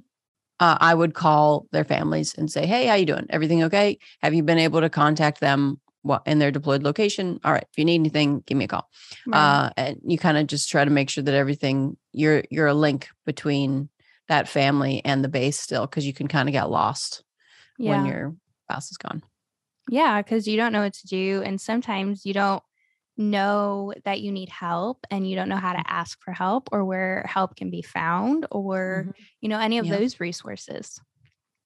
uh, 0.60 0.78
I 0.80 0.94
would 0.94 1.13
call 1.13 1.68
their 1.72 1.84
families 1.84 2.34
and 2.36 2.52
say, 2.52 2.66
"Hey, 2.66 2.86
how 2.86 2.96
you 2.96 3.06
doing? 3.06 3.26
Everything 3.30 3.63
okay? 3.63 3.98
Have 4.22 4.34
you 4.34 4.44
been 4.44 4.60
able 4.60 4.82
to 4.82 4.89
contact 4.89 5.39
them 5.39 5.80
in 6.26 6.39
their 6.39 6.52
deployed 6.52 6.84
location? 6.84 7.39
All 7.44 7.52
right, 7.52 7.66
if 7.72 7.78
you 7.78 7.86
need 7.86 7.96
anything, 7.96 8.44
give 8.46 8.58
me 8.58 8.66
a 8.66 8.68
call." 8.68 8.89
Right. 9.26 9.38
Uh, 9.38 9.70
and 9.78 10.02
you 10.06 10.18
kind 10.18 10.38
of 10.38 10.48
just 10.48 10.70
try 10.70 10.86
to 10.86 10.92
make 10.92 11.10
sure 11.10 11.24
that 11.24 11.34
everything 11.34 11.98
you're 12.12 12.44
you're 12.50 12.68
a 12.68 12.74
link 12.74 13.10
between 13.26 13.89
that 14.30 14.48
family 14.48 15.02
and 15.04 15.24
the 15.24 15.30
base 15.30 15.60
still 15.60 15.86
because 15.86 16.06
you 16.06 16.13
can 16.13 16.28
kind 16.28 16.48
of 16.48 16.54
get 16.54 16.70
lost 16.70 17.24
yeah. 17.78 17.92
when 17.92 18.06
your 18.06 18.36
spouse 18.66 18.89
is 18.92 18.98
gone. 18.98 19.22
Yeah, 19.89 20.22
because 20.22 20.48
you 20.48 20.58
don't 20.58 20.72
know 20.72 20.82
what 20.82 20.94
to 20.94 21.08
do. 21.08 21.42
And 21.46 21.60
sometimes 21.60 22.26
you 22.26 22.34
don't 22.34 22.63
know 23.17 23.93
that 24.06 24.21
you 24.21 24.32
need 24.32 24.49
help 24.49 25.06
and 25.12 25.30
you 25.30 25.36
don't 25.36 25.49
know 25.49 25.58
how 25.58 25.73
to 25.73 25.84
ask 25.86 26.19
for 26.21 26.32
help 26.32 26.69
or 26.71 26.84
where 26.84 27.26
help 27.28 27.56
can 27.56 27.69
be 27.69 27.82
found 27.82 28.47
or, 28.52 29.06
mm-hmm. 29.08 29.12
you 29.41 29.49
know, 29.49 29.60
any 29.60 29.78
of 29.78 29.86
yeah. 29.86 29.97
those 29.97 30.19
resources. 30.19 30.99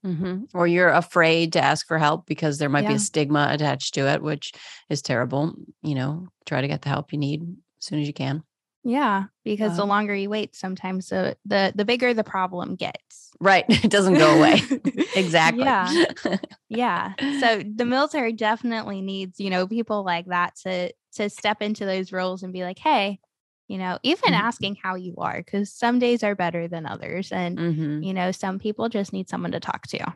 Mm-hmm. 0.06 0.44
Or 0.54 0.68
you're 0.68 0.90
afraid 0.90 1.54
to 1.54 1.64
ask 1.64 1.88
for 1.88 1.98
help 1.98 2.28
because 2.28 2.58
there 2.58 2.70
might 2.70 2.84
yeah. 2.84 2.90
be 2.90 2.96
a 2.96 3.00
stigma 3.00 3.50
attached 3.52 3.94
to 3.96 4.08
it, 4.08 4.22
which 4.22 4.54
is 4.90 5.02
terrible. 5.02 5.54
You 5.82 5.96
know, 5.96 6.28
try 6.46 6.62
to 6.62 6.68
get 6.68 6.82
the 6.82 6.90
help 6.90 7.12
you 7.12 7.18
need 7.18 7.42
as 7.42 7.86
soon 7.86 8.00
as 8.00 8.08
you 8.08 8.14
can. 8.14 8.44
Yeah, 8.88 9.26
because 9.44 9.76
the 9.76 9.84
longer 9.84 10.16
you 10.16 10.30
wait, 10.30 10.56
sometimes 10.56 11.10
the 11.10 11.36
the 11.46 11.74
the 11.76 11.84
bigger 11.84 12.14
the 12.14 12.24
problem 12.24 12.76
gets. 12.76 13.32
Right, 13.38 13.66
it 13.70 13.92
doesn't 13.92 14.14
go 14.14 14.38
away. 14.38 14.62
exactly. 15.16 15.66
Yeah, 15.66 16.06
yeah. 16.70 17.14
So 17.42 17.64
the 17.64 17.84
military 17.84 18.32
definitely 18.32 19.02
needs 19.02 19.42
you 19.42 19.50
know 19.50 19.68
people 19.68 20.06
like 20.06 20.28
that 20.28 20.56
to 20.64 20.94
to 21.16 21.30
step 21.30 21.62
into 21.62 21.86
those 21.86 22.14
roles 22.14 22.44
and 22.44 22.54
be 22.54 22.64
like, 22.64 22.80
hey, 22.80 23.20
you 23.68 23.78
know, 23.78 24.00
even 24.04 24.32
mm-hmm. 24.32 24.46
asking 24.46 24.78
how 24.82 24.96
you 24.96 25.16
are, 25.18 25.36
because 25.36 25.70
some 25.70 26.00
days 26.00 26.24
are 26.24 26.34
better 26.34 26.70
than 26.70 26.86
others, 26.86 27.34
and 27.34 27.58
mm-hmm. 27.58 28.04
you 28.04 28.14
know, 28.14 28.32
some 28.32 28.58
people 28.58 28.88
just 28.88 29.12
need 29.12 29.28
someone 29.28 29.52
to 29.52 29.60
talk 29.60 29.86
to. 29.88 30.14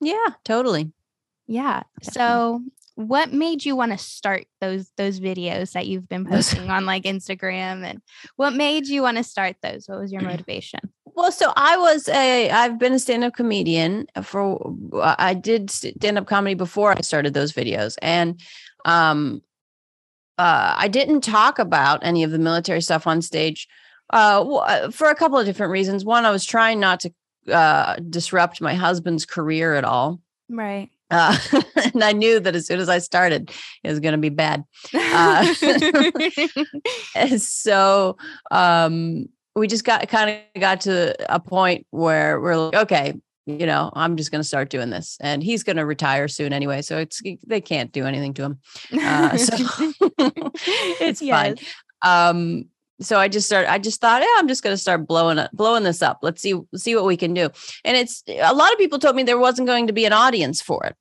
Yeah, 0.00 0.26
totally. 0.44 0.90
Yeah. 1.46 1.84
Definitely. 2.02 2.12
So 2.12 2.62
what 2.98 3.32
made 3.32 3.64
you 3.64 3.76
want 3.76 3.92
to 3.92 3.98
start 3.98 4.46
those 4.60 4.90
those 4.96 5.20
videos 5.20 5.70
that 5.70 5.86
you've 5.86 6.08
been 6.08 6.26
posting 6.26 6.68
on 6.68 6.84
like 6.84 7.04
Instagram 7.04 7.84
and 7.84 8.02
what 8.34 8.54
made 8.54 8.88
you 8.88 9.02
want 9.02 9.16
to 9.18 9.22
start 9.22 9.54
those? 9.62 9.86
What 9.86 10.00
was 10.00 10.10
your 10.10 10.22
motivation? 10.32 10.80
Well, 11.14 11.30
so 11.30 11.52
I 11.54 11.76
was 11.76 12.08
a 12.08 12.50
I've 12.50 12.76
been 12.76 12.94
a 12.94 12.98
stand-up 12.98 13.34
comedian 13.34 14.08
for 14.24 14.74
I 15.00 15.34
did 15.34 15.70
stand-up 15.70 16.26
comedy 16.26 16.54
before 16.54 16.90
I 16.90 17.02
started 17.02 17.34
those 17.34 17.52
videos 17.52 17.96
and 18.02 18.40
um 18.84 19.42
uh 20.36 20.74
I 20.76 20.88
didn't 20.88 21.20
talk 21.20 21.60
about 21.60 22.00
any 22.02 22.24
of 22.24 22.32
the 22.32 22.38
military 22.40 22.80
stuff 22.80 23.06
on 23.06 23.22
stage 23.22 23.68
uh, 24.12 24.42
uh 24.42 24.90
for 24.90 25.08
a 25.08 25.14
couple 25.14 25.38
of 25.38 25.46
different 25.46 25.70
reasons. 25.70 26.04
One, 26.04 26.26
I 26.26 26.32
was 26.32 26.44
trying 26.44 26.80
not 26.80 26.98
to 27.00 27.12
uh 27.48 27.94
disrupt 28.10 28.60
my 28.60 28.74
husband's 28.74 29.24
career 29.24 29.76
at 29.76 29.84
all. 29.84 30.20
Right 30.48 30.90
Uh, 31.10 31.36
and 31.94 32.04
I 32.04 32.12
knew 32.12 32.40
that 32.40 32.54
as 32.54 32.66
soon 32.66 32.80
as 32.80 32.88
I 32.88 32.98
started, 32.98 33.50
it 33.82 33.88
was 33.88 34.00
going 34.00 34.12
to 34.12 34.18
be 34.18 34.28
bad. 34.28 34.64
Uh, 34.92 35.54
and 37.14 37.40
so 37.40 38.16
um, 38.50 39.26
we 39.56 39.66
just 39.66 39.84
got 39.84 40.08
kind 40.08 40.30
of 40.30 40.60
got 40.60 40.82
to 40.82 41.14
a 41.32 41.40
point 41.40 41.86
where 41.90 42.40
we're 42.40 42.56
like, 42.56 42.74
okay, 42.74 43.14
you 43.46 43.66
know, 43.66 43.90
I'm 43.94 44.16
just 44.16 44.30
going 44.30 44.42
to 44.42 44.48
start 44.48 44.68
doing 44.68 44.90
this, 44.90 45.16
and 45.20 45.42
he's 45.42 45.62
going 45.62 45.76
to 45.76 45.86
retire 45.86 46.28
soon 46.28 46.52
anyway, 46.52 46.82
so 46.82 46.98
it's 46.98 47.22
they 47.46 47.62
can't 47.62 47.90
do 47.92 48.04
anything 48.04 48.34
to 48.34 48.42
him, 48.42 48.58
uh, 49.02 49.36
so 49.38 49.54
it's 51.00 51.22
yes. 51.22 51.30
fine. 51.30 51.56
Um, 52.02 52.66
so 53.00 53.18
I 53.18 53.28
just 53.28 53.46
started. 53.46 53.70
I 53.70 53.78
just 53.78 54.00
thought, 54.00 54.22
yeah, 54.22 54.28
I'm 54.38 54.48
just 54.48 54.62
going 54.62 54.74
to 54.74 54.80
start 54.80 55.06
blowing 55.06 55.38
up, 55.38 55.50
blowing 55.52 55.84
this 55.84 56.02
up. 56.02 56.18
Let's 56.22 56.42
see, 56.42 56.54
see 56.74 56.96
what 56.96 57.04
we 57.04 57.16
can 57.16 57.34
do. 57.34 57.50
And 57.84 57.96
it's 57.96 58.22
a 58.28 58.52
lot 58.54 58.72
of 58.72 58.78
people 58.78 58.98
told 58.98 59.16
me 59.16 59.22
there 59.22 59.38
wasn't 59.38 59.68
going 59.68 59.86
to 59.86 59.92
be 59.92 60.04
an 60.04 60.12
audience 60.12 60.60
for 60.60 60.84
it, 60.84 60.96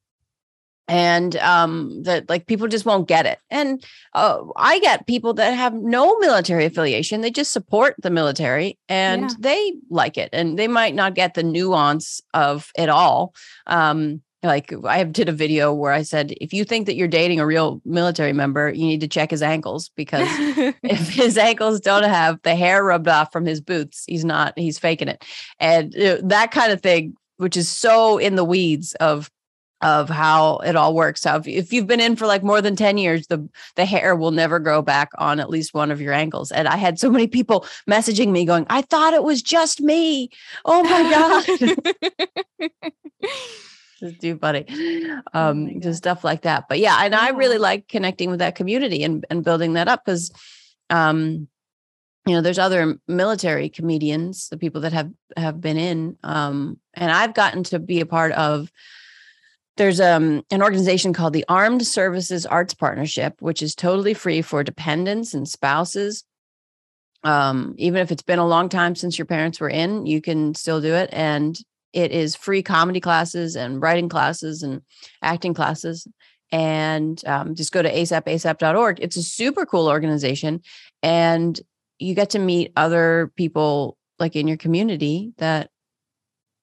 and 0.87 1.35
um, 1.37 2.03
that 2.03 2.29
like 2.29 2.45
people 2.45 2.67
just 2.67 2.85
won't 2.85 3.07
get 3.07 3.25
it. 3.25 3.39
And 3.49 3.83
uh, 4.13 4.43
I 4.55 4.79
get 4.79 5.07
people 5.07 5.33
that 5.35 5.51
have 5.51 5.73
no 5.73 6.17
military 6.19 6.65
affiliation; 6.65 7.21
they 7.21 7.31
just 7.31 7.51
support 7.51 7.95
the 7.99 8.11
military 8.11 8.77
and 8.87 9.23
yeah. 9.23 9.35
they 9.39 9.73
like 9.89 10.17
it, 10.17 10.29
and 10.33 10.57
they 10.57 10.67
might 10.67 10.93
not 10.93 11.15
get 11.15 11.33
the 11.33 11.43
nuance 11.43 12.21
of 12.33 12.71
it 12.77 12.89
all. 12.89 13.33
Um, 13.65 14.21
like 14.43 14.73
I 14.85 15.03
did 15.03 15.29
a 15.29 15.33
video 15.33 15.73
where 15.73 15.91
I 15.91 16.03
said, 16.03 16.33
if 16.39 16.53
you 16.53 16.63
think 16.63 16.85
that 16.85 16.95
you're 16.95 17.07
dating 17.07 17.39
a 17.39 17.45
real 17.45 17.81
military 17.85 18.33
member, 18.33 18.69
you 18.69 18.85
need 18.85 19.01
to 19.01 19.07
check 19.07 19.31
his 19.31 19.41
ankles 19.41 19.89
because 19.95 20.27
if 20.83 21.09
his 21.09 21.37
ankles 21.37 21.79
don't 21.79 22.03
have 22.03 22.39
the 22.43 22.55
hair 22.55 22.83
rubbed 22.83 23.07
off 23.07 23.31
from 23.31 23.45
his 23.45 23.61
boots, 23.61 24.03
he's 24.07 24.23
not, 24.23 24.53
he's 24.57 24.77
faking 24.77 25.07
it. 25.07 25.25
And 25.59 25.95
uh, 25.97 26.17
that 26.23 26.51
kind 26.51 26.71
of 26.71 26.81
thing, 26.81 27.15
which 27.37 27.57
is 27.57 27.69
so 27.69 28.17
in 28.17 28.35
the 28.35 28.45
weeds 28.45 28.93
of 28.95 29.29
of 29.81 30.09
how 30.09 30.57
it 30.57 30.75
all 30.75 30.95
works. 30.95 31.21
So 31.21 31.35
if, 31.35 31.47
if, 31.47 31.71
you've 31.71 31.85
been 31.85 31.99
in 31.99 32.15
for 32.15 32.25
like 32.25 32.41
more 32.41 32.63
than 32.63 32.75
10 32.75 32.97
years, 32.97 33.27
the 33.27 33.47
the 33.75 33.85
hair 33.85 34.15
will 34.15 34.31
never 34.31 34.57
grow 34.57 34.81
back 34.81 35.09
on 35.19 35.39
at 35.39 35.51
least 35.51 35.75
one 35.75 35.91
of 35.91 36.01
your 36.01 36.13
ankles. 36.13 36.51
And 36.51 36.67
I 36.67 36.77
had 36.77 36.97
so 36.97 37.11
many 37.11 37.27
people 37.27 37.63
messaging 37.87 38.29
me 38.29 38.43
going, 38.43 38.65
I 38.71 38.81
thought 38.81 39.13
it 39.13 39.23
was 39.23 39.43
just 39.43 39.79
me. 39.79 40.31
Oh 40.65 40.81
my 40.81 41.45
God. 42.59 42.71
just 43.99 44.21
too 44.21 44.37
funny. 44.37 44.65
Um, 45.33 45.69
oh 45.75 45.79
just 45.79 45.97
stuff 45.97 46.23
like 46.23 46.43
that. 46.43 46.65
But 46.69 46.79
yeah, 46.79 46.97
and 47.01 47.13
yeah. 47.13 47.19
I 47.19 47.29
really 47.29 47.57
like 47.57 47.87
connecting 47.87 48.29
with 48.29 48.39
that 48.39 48.55
community 48.55 49.03
and, 49.03 49.25
and 49.29 49.43
building 49.43 49.73
that 49.73 49.87
up 49.87 50.05
because 50.05 50.31
um, 50.89 51.47
you 52.27 52.33
know, 52.33 52.41
there's 52.41 52.59
other 52.59 52.99
military 53.07 53.69
comedians, 53.69 54.49
the 54.49 54.57
people 54.57 54.81
that 54.81 54.93
have 54.93 55.11
have 55.37 55.61
been 55.61 55.77
in. 55.77 56.17
Um, 56.23 56.77
and 56.93 57.09
I've 57.09 57.33
gotten 57.33 57.63
to 57.65 57.79
be 57.79 58.01
a 58.01 58.05
part 58.05 58.33
of 58.33 58.69
there's 59.77 60.01
um, 60.01 60.43
an 60.51 60.61
organization 60.61 61.13
called 61.13 61.33
the 61.33 61.45
Armed 61.47 61.85
Services 61.85 62.45
Arts 62.45 62.73
Partnership, 62.73 63.41
which 63.41 63.61
is 63.61 63.75
totally 63.75 64.13
free 64.13 64.41
for 64.41 64.63
dependents 64.63 65.33
and 65.33 65.47
spouses. 65.47 66.25
Um, 67.23 67.75
even 67.77 68.01
if 68.01 68.11
it's 68.11 68.23
been 68.23 68.39
a 68.39 68.47
long 68.47 68.67
time 68.69 68.95
since 68.95 69.17
your 69.17 69.25
parents 69.25 69.61
were 69.61 69.69
in, 69.69 70.05
you 70.05 70.19
can 70.19 70.53
still 70.53 70.81
do 70.81 70.95
it. 70.95 71.09
And 71.13 71.57
it 71.93 72.11
is 72.11 72.35
free 72.35 72.61
comedy 72.61 72.99
classes 72.99 73.55
and 73.55 73.81
writing 73.81 74.09
classes 74.09 74.63
and 74.63 74.81
acting 75.21 75.53
classes. 75.53 76.07
And 76.51 77.21
um, 77.25 77.55
just 77.55 77.73
go 77.73 77.81
to 77.81 77.91
asapasap.org. 77.91 78.99
It's 79.01 79.17
a 79.17 79.23
super 79.23 79.65
cool 79.65 79.87
organization. 79.87 80.61
And 81.03 81.59
you 81.99 82.13
get 82.13 82.29
to 82.31 82.39
meet 82.39 82.71
other 82.75 83.31
people 83.35 83.97
like 84.19 84.35
in 84.35 84.47
your 84.47 84.57
community 84.57 85.33
that, 85.37 85.69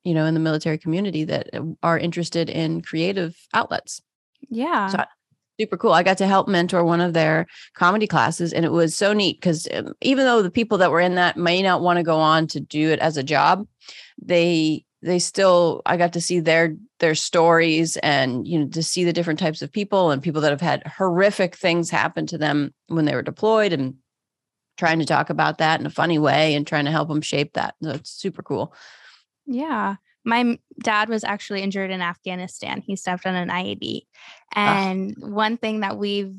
you 0.02 0.14
know, 0.14 0.24
in 0.24 0.34
the 0.34 0.40
military 0.40 0.78
community 0.78 1.24
that 1.24 1.50
uh, 1.52 1.62
are 1.82 1.98
interested 1.98 2.48
in 2.48 2.80
creative 2.80 3.36
outlets. 3.52 4.00
Yeah. 4.48 4.88
So 4.88 5.04
super 5.58 5.76
cool. 5.76 5.92
I 5.92 6.02
got 6.02 6.18
to 6.18 6.26
help 6.26 6.48
mentor 6.48 6.84
one 6.84 7.00
of 7.00 7.12
their 7.12 7.46
comedy 7.74 8.06
classes, 8.06 8.52
and 8.52 8.64
it 8.64 8.72
was 8.72 8.94
so 8.94 9.12
neat 9.12 9.40
because 9.40 9.68
um, 9.72 9.94
even 10.00 10.24
though 10.24 10.42
the 10.42 10.50
people 10.50 10.78
that 10.78 10.90
were 10.90 11.00
in 11.00 11.14
that 11.14 11.36
may 11.36 11.62
not 11.62 11.80
want 11.80 11.98
to 11.98 12.02
go 12.02 12.18
on 12.18 12.46
to 12.48 12.60
do 12.60 12.90
it 12.90 12.98
as 12.98 13.16
a 13.16 13.22
job, 13.22 13.66
they 14.20 14.84
they 15.04 15.18
still 15.18 15.82
i 15.86 15.96
got 15.96 16.14
to 16.14 16.20
see 16.20 16.40
their 16.40 16.76
their 16.98 17.14
stories 17.14 17.96
and 17.98 18.48
you 18.48 18.58
know 18.58 18.66
to 18.68 18.82
see 18.82 19.04
the 19.04 19.12
different 19.12 19.38
types 19.38 19.62
of 19.62 19.70
people 19.70 20.10
and 20.10 20.22
people 20.22 20.40
that 20.40 20.50
have 20.50 20.60
had 20.60 20.86
horrific 20.86 21.54
things 21.54 21.90
happen 21.90 22.26
to 22.26 22.38
them 22.38 22.72
when 22.88 23.04
they 23.04 23.14
were 23.14 23.22
deployed 23.22 23.72
and 23.72 23.94
trying 24.76 24.98
to 24.98 25.04
talk 25.04 25.30
about 25.30 25.58
that 25.58 25.80
in 25.80 25.86
a 25.86 25.90
funny 25.90 26.18
way 26.18 26.54
and 26.54 26.66
trying 26.66 26.84
to 26.84 26.90
help 26.90 27.08
them 27.08 27.20
shape 27.20 27.52
that. 27.54 27.74
So 27.82 27.90
it's 27.90 28.10
super 28.10 28.42
cool. 28.42 28.74
Yeah. 29.46 29.96
My 30.24 30.58
dad 30.82 31.08
was 31.08 31.22
actually 31.22 31.62
injured 31.62 31.90
in 31.90 32.00
afghanistan. 32.00 32.80
He 32.80 32.96
stepped 32.96 33.26
on 33.26 33.34
an 33.34 33.50
ied 33.50 34.06
ah. 34.56 34.88
and 34.88 35.14
one 35.18 35.58
thing 35.58 35.80
that 35.80 35.98
we've 35.98 36.34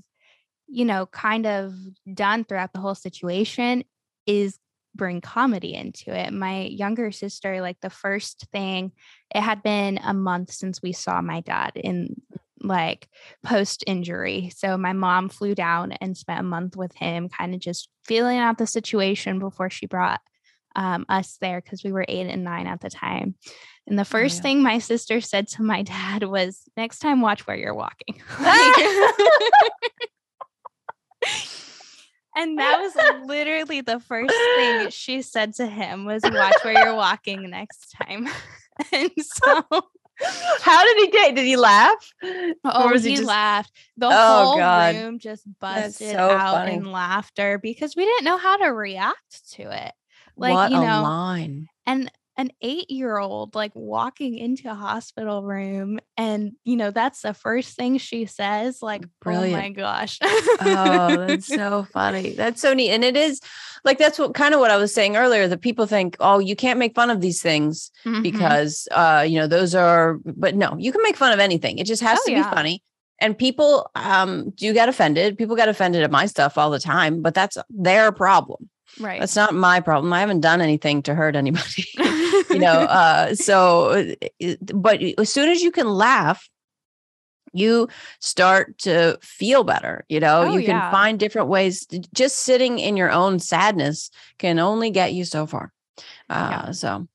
you 0.68 0.86
know 0.86 1.06
kind 1.06 1.46
of 1.46 1.76
done 2.12 2.44
throughout 2.44 2.74
the 2.74 2.80
whole 2.80 2.96
situation 2.96 3.84
is 4.26 4.58
bring 4.96 5.22
comedy 5.22 5.74
into 5.74 6.18
it. 6.18 6.32
My 6.32 6.62
younger 6.62 7.12
sister, 7.12 7.62
like 7.62 7.80
the 7.82 7.90
first 7.90 8.48
thing, 8.52 8.92
it 9.34 9.42
had 9.42 9.62
been 9.62 10.00
a 10.04 10.14
month 10.14 10.52
since 10.52 10.82
we 10.82 10.94
saw 10.94 11.22
my 11.22 11.42
dad 11.42 11.74
in 11.76 12.22
like 12.62 13.08
post 13.44 13.84
injury. 13.86 14.52
So 14.56 14.78
my 14.78 14.94
mom 14.94 15.30
flew 15.30 15.56
down 15.56 15.92
and 15.94 16.18
spent 16.18 16.40
a 16.40 16.44
month 16.44 16.76
with 16.76 16.96
him, 16.96 17.30
kind 17.30 17.54
of 17.54 17.60
just 17.60 17.90
feeling 18.04 18.38
out 18.38 18.58
the 18.58 18.68
situation 18.68 19.40
before 19.40 19.70
she 19.70 19.86
brought 19.86 20.22
um, 20.76 21.06
us 21.08 21.38
there 21.40 21.62
because 21.62 21.84
we 21.84 21.92
were 21.92 22.06
eight 22.08 22.28
and 22.28 22.44
nine 22.44 22.68
at 22.68 22.82
the 22.82 22.90
time. 22.90 23.36
And 23.88 23.98
the 23.98 24.02
oh, 24.02 24.06
first 24.06 24.36
oh, 24.36 24.38
yeah. 24.38 24.42
thing 24.42 24.64
my 24.64 24.80
sister 24.80 25.22
said 25.22 25.48
to 25.50 25.64
my 25.64 25.82
dad 25.84 26.24
was, 26.24 26.64
"Next 26.76 27.00
time, 27.00 27.22
watch 27.22 27.48
where 27.48 27.58
you're 27.58 27.74
walking." 27.74 28.22
And 32.36 32.58
that 32.60 32.80
was 32.80 33.26
literally 33.28 33.82
the 33.82 34.00
first 34.00 34.34
thing 34.56 34.90
she 34.90 35.22
said 35.22 35.54
to 35.56 35.68
him 35.68 36.06
was 36.06 36.22
watch 36.24 36.56
where 36.64 36.86
you're 36.86 36.96
walking 36.96 37.50
next 37.50 37.96
time. 38.02 38.28
and 38.92 39.12
so 39.18 39.64
how 40.62 40.84
did 40.84 40.98
he 40.98 41.12
take? 41.12 41.36
Did 41.36 41.46
he 41.46 41.58
laugh? 41.58 42.14
Oh, 42.64 42.98
he, 42.98 43.10
he 43.10 43.16
just... 43.16 43.28
laughed. 43.28 43.72
The 43.98 44.08
oh, 44.08 44.12
whole 44.12 44.58
God. 44.58 44.96
room 44.96 45.20
just 45.20 45.44
busted 45.60 46.12
so 46.12 46.18
out 46.18 46.56
funny. 46.56 46.76
in 46.76 46.92
laughter 46.92 47.60
because 47.60 47.96
we 47.96 48.06
didn't 48.06 48.26
know 48.26 48.38
how 48.38 48.58
to 48.58 48.68
react 48.68 49.52
to 49.54 49.64
it. 49.64 49.92
Like, 50.38 50.54
what 50.54 50.72
you 50.72 50.78
know, 50.78 51.04
line. 51.04 51.68
And 51.86 52.12
an 52.38 52.52
eight 52.62 52.92
year 52.92 53.18
old 53.18 53.56
like 53.56 53.72
walking 53.76 54.38
into 54.38 54.70
a 54.70 54.76
hospital 54.76 55.42
room 55.44 56.00
and 56.18 56.52
you 56.64 56.76
know 56.76 56.92
that's 56.92 57.22
the 57.22 57.34
first 57.34 57.76
thing 57.76 57.98
she 57.98 58.26
says 58.26 58.82
like 58.82 59.06
Brilliant. 59.22 59.54
oh 59.54 59.62
my 59.62 59.70
gosh 59.70 60.20
oh 60.22 61.26
that's 61.26 61.48
so 61.56 61.88
funny 61.94 62.32
that's 62.32 62.62
so 62.62 62.74
neat 62.74 62.92
and 62.92 63.04
it 63.04 63.16
is 63.16 63.40
like 63.86 63.98
that's 63.98 64.20
what 64.20 64.34
kind 64.34 64.54
of 64.54 64.60
what 64.60 64.72
i 64.72 64.78
was 64.78 64.94
saying 64.94 65.16
earlier 65.16 65.48
that 65.48 65.62
people 65.62 65.86
think 65.86 66.18
oh 66.20 66.40
you 66.40 66.56
can't 66.56 66.80
make 66.80 66.94
fun 66.94 67.10
of 67.10 67.22
these 67.22 67.42
things 67.42 67.92
mm-hmm. 68.06 68.22
because 68.22 68.88
uh 68.92 69.26
you 69.28 69.40
know 69.40 69.48
those 69.48 69.74
are 69.74 70.20
but 70.26 70.56
no 70.56 70.76
you 70.78 70.92
can 70.92 71.02
make 71.04 71.16
fun 71.16 71.32
of 71.32 71.40
anything 71.40 71.78
it 71.78 71.88
just 71.88 72.02
has 72.02 72.20
oh, 72.22 72.26
to 72.26 72.32
yeah. 72.32 72.50
be 72.50 72.56
funny 72.56 72.84
and 73.22 73.38
people 73.38 73.90
um 73.96 74.50
do 74.52 74.74
get 74.74 74.90
offended 74.90 75.38
people 75.38 75.56
get 75.56 75.70
offended 75.70 76.04
at 76.04 76.12
my 76.12 76.26
stuff 76.26 76.58
all 76.58 76.70
the 76.70 76.80
time 76.80 77.22
but 77.22 77.34
that's 77.34 77.58
their 77.70 78.12
problem 78.12 78.70
Right. 79.00 79.20
That's 79.20 79.36
not 79.36 79.54
my 79.54 79.80
problem. 79.82 80.14
I 80.14 80.22
haven't 80.22 80.42
done 80.42 80.62
anything 80.62 81.04
to 81.04 81.16
hurt 81.16 81.36
anybody. 81.36 81.86
you 82.50 82.60
know, 82.60 82.72
uh, 82.80 83.36
so, 83.36 84.14
but 84.74 85.02
as 85.18 85.30
soon 85.30 85.50
as 85.50 85.62
you 85.62 85.72
can 85.72 85.90
laugh, 85.90 86.50
you 87.54 87.88
start 88.20 88.78
to 88.80 89.18
feel 89.22 89.64
better. 89.64 90.06
You 90.10 90.20
know, 90.20 90.44
oh, 90.44 90.54
you 90.54 90.66
can 90.66 90.76
yeah. 90.76 90.92
find 90.92 91.20
different 91.20 91.48
ways. 91.48 91.88
Just 92.14 92.40
sitting 92.40 92.80
in 92.80 92.98
your 92.98 93.12
own 93.12 93.40
sadness 93.40 94.12
can 94.38 94.60
only 94.60 94.92
get 94.92 95.14
you 95.14 95.26
so 95.26 95.46
far. 95.46 95.72
Uh, 96.30 96.50
yeah. 96.66 96.72
So, 96.72 97.08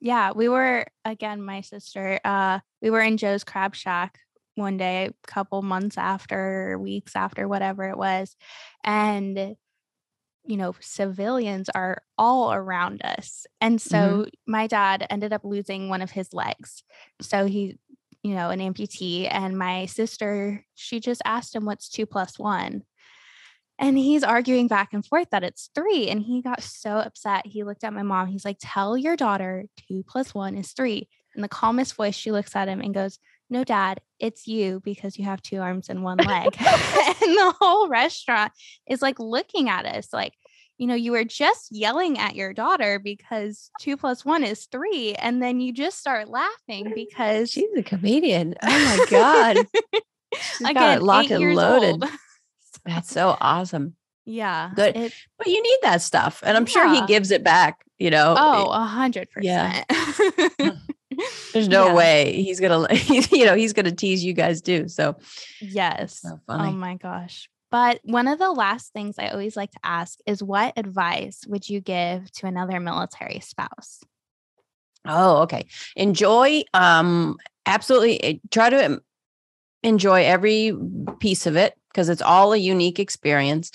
yeah, 0.00 0.32
we 0.32 0.48
were 0.48 0.86
again, 1.04 1.42
my 1.42 1.60
sister. 1.62 2.20
Uh, 2.24 2.60
we 2.80 2.90
were 2.90 3.00
in 3.00 3.16
Joe's 3.16 3.44
Crab 3.44 3.74
Shack 3.74 4.18
one 4.54 4.76
day, 4.76 5.06
a 5.06 5.26
couple 5.26 5.62
months 5.62 5.98
after, 5.98 6.78
weeks 6.78 7.16
after, 7.16 7.48
whatever 7.48 7.88
it 7.88 7.96
was, 7.96 8.36
and 8.84 9.56
you 10.44 10.56
know, 10.56 10.74
civilians 10.80 11.68
are 11.68 12.02
all 12.16 12.52
around 12.52 13.02
us. 13.04 13.46
And 13.60 13.78
mm-hmm. 13.78 13.88
so 13.88 13.98
mm-hmm. 13.98 14.50
my 14.50 14.66
dad 14.66 15.06
ended 15.10 15.32
up 15.32 15.44
losing 15.44 15.88
one 15.88 16.02
of 16.02 16.10
his 16.10 16.32
legs. 16.32 16.82
So 17.20 17.46
he, 17.46 17.78
you 18.22 18.34
know, 18.34 18.50
an 18.50 18.60
amputee. 18.60 19.28
And 19.30 19.58
my 19.58 19.86
sister, 19.86 20.64
she 20.74 21.00
just 21.00 21.22
asked 21.24 21.54
him, 21.54 21.64
what's 21.64 21.88
two 21.88 22.06
plus 22.06 22.38
one? 22.38 22.82
And 23.78 23.96
he's 23.96 24.22
arguing 24.22 24.66
back 24.66 24.92
and 24.92 25.04
forth 25.04 25.28
that 25.30 25.42
it's 25.42 25.70
three. 25.74 26.08
And 26.08 26.20
he 26.20 26.42
got 26.42 26.62
so 26.62 26.98
upset. 26.98 27.46
He 27.46 27.64
looked 27.64 27.82
at 27.82 27.94
my 27.94 28.02
mom. 28.02 28.26
He's 28.26 28.44
like, 28.44 28.58
tell 28.60 28.96
your 28.96 29.16
daughter 29.16 29.64
two 29.88 30.04
plus 30.06 30.34
one 30.34 30.56
is 30.56 30.72
three. 30.72 31.08
In 31.34 31.42
the 31.42 31.48
calmest 31.48 31.94
voice, 31.94 32.14
she 32.14 32.30
looks 32.30 32.54
at 32.54 32.68
him 32.68 32.80
and 32.80 32.92
goes, 32.92 33.18
no, 33.50 33.64
dad, 33.64 34.00
it's 34.20 34.46
you 34.46 34.80
because 34.84 35.18
you 35.18 35.24
have 35.24 35.42
two 35.42 35.60
arms 35.60 35.88
and 35.88 36.02
one 36.02 36.18
leg. 36.26 36.56
and 36.58 37.36
the 37.36 37.54
whole 37.58 37.88
restaurant 37.88 38.52
is 38.88 39.02
like 39.02 39.18
looking 39.18 39.68
at 39.68 39.84
us 39.84 40.12
like, 40.12 40.34
you 40.78 40.86
know, 40.86 40.94
you 40.94 41.12
were 41.12 41.24
just 41.24 41.72
yelling 41.72 42.18
at 42.18 42.36
your 42.36 42.54
daughter 42.54 42.98
because 42.98 43.70
two 43.80 43.98
plus 43.98 44.24
one 44.24 44.42
is 44.42 44.64
three. 44.66 45.14
And 45.14 45.42
then 45.42 45.60
you 45.60 45.74
just 45.74 45.98
start 45.98 46.30
laughing 46.30 46.92
because 46.94 47.50
she's 47.50 47.68
a 47.76 47.82
comedian. 47.82 48.54
Oh 48.62 48.66
my 48.68 49.06
God. 49.10 49.66
she's 50.34 50.60
Again, 50.62 50.74
got 50.74 50.98
it 50.98 51.02
locked 51.02 51.30
and 51.30 51.54
loaded. 51.54 52.02
That's 52.86 53.10
so 53.10 53.36
awesome. 53.42 53.94
Yeah. 54.24 54.70
Good. 54.74 54.96
It, 54.96 55.12
but 55.36 55.48
you 55.48 55.62
need 55.62 55.78
that 55.82 56.00
stuff. 56.00 56.42
And 56.46 56.56
I'm 56.56 56.62
yeah. 56.62 56.72
sure 56.72 56.88
he 56.88 57.04
gives 57.06 57.30
it 57.30 57.44
back, 57.44 57.84
you 57.98 58.10
know. 58.10 58.34
Oh, 58.38 58.70
a 58.70 58.84
hundred 58.84 59.28
percent. 59.30 59.84
There's 61.52 61.68
no 61.68 61.86
yeah. 61.86 61.94
way 61.94 62.42
he's 62.42 62.60
gonna, 62.60 62.92
you 63.04 63.44
know, 63.44 63.54
he's 63.54 63.72
gonna 63.72 63.92
tease 63.92 64.24
you 64.24 64.32
guys 64.32 64.62
too. 64.62 64.88
So, 64.88 65.16
yes. 65.60 66.20
So 66.20 66.38
oh 66.48 66.72
my 66.72 66.96
gosh. 66.96 67.48
But 67.70 68.00
one 68.02 68.26
of 68.26 68.38
the 68.38 68.50
last 68.50 68.92
things 68.92 69.16
I 69.18 69.28
always 69.28 69.56
like 69.56 69.70
to 69.72 69.78
ask 69.84 70.18
is 70.26 70.42
what 70.42 70.72
advice 70.76 71.42
would 71.46 71.68
you 71.68 71.80
give 71.80 72.30
to 72.32 72.46
another 72.46 72.80
military 72.80 73.40
spouse? 73.40 74.00
Oh, 75.06 75.42
okay. 75.42 75.66
Enjoy, 75.96 76.62
um, 76.74 77.38
absolutely 77.66 78.22
eh, 78.22 78.34
try 78.50 78.70
to 78.70 79.00
enjoy 79.82 80.24
every 80.24 80.76
piece 81.20 81.46
of 81.46 81.56
it 81.56 81.74
because 81.92 82.08
it's 82.08 82.22
all 82.22 82.52
a 82.52 82.58
unique 82.58 82.98
experience. 82.98 83.70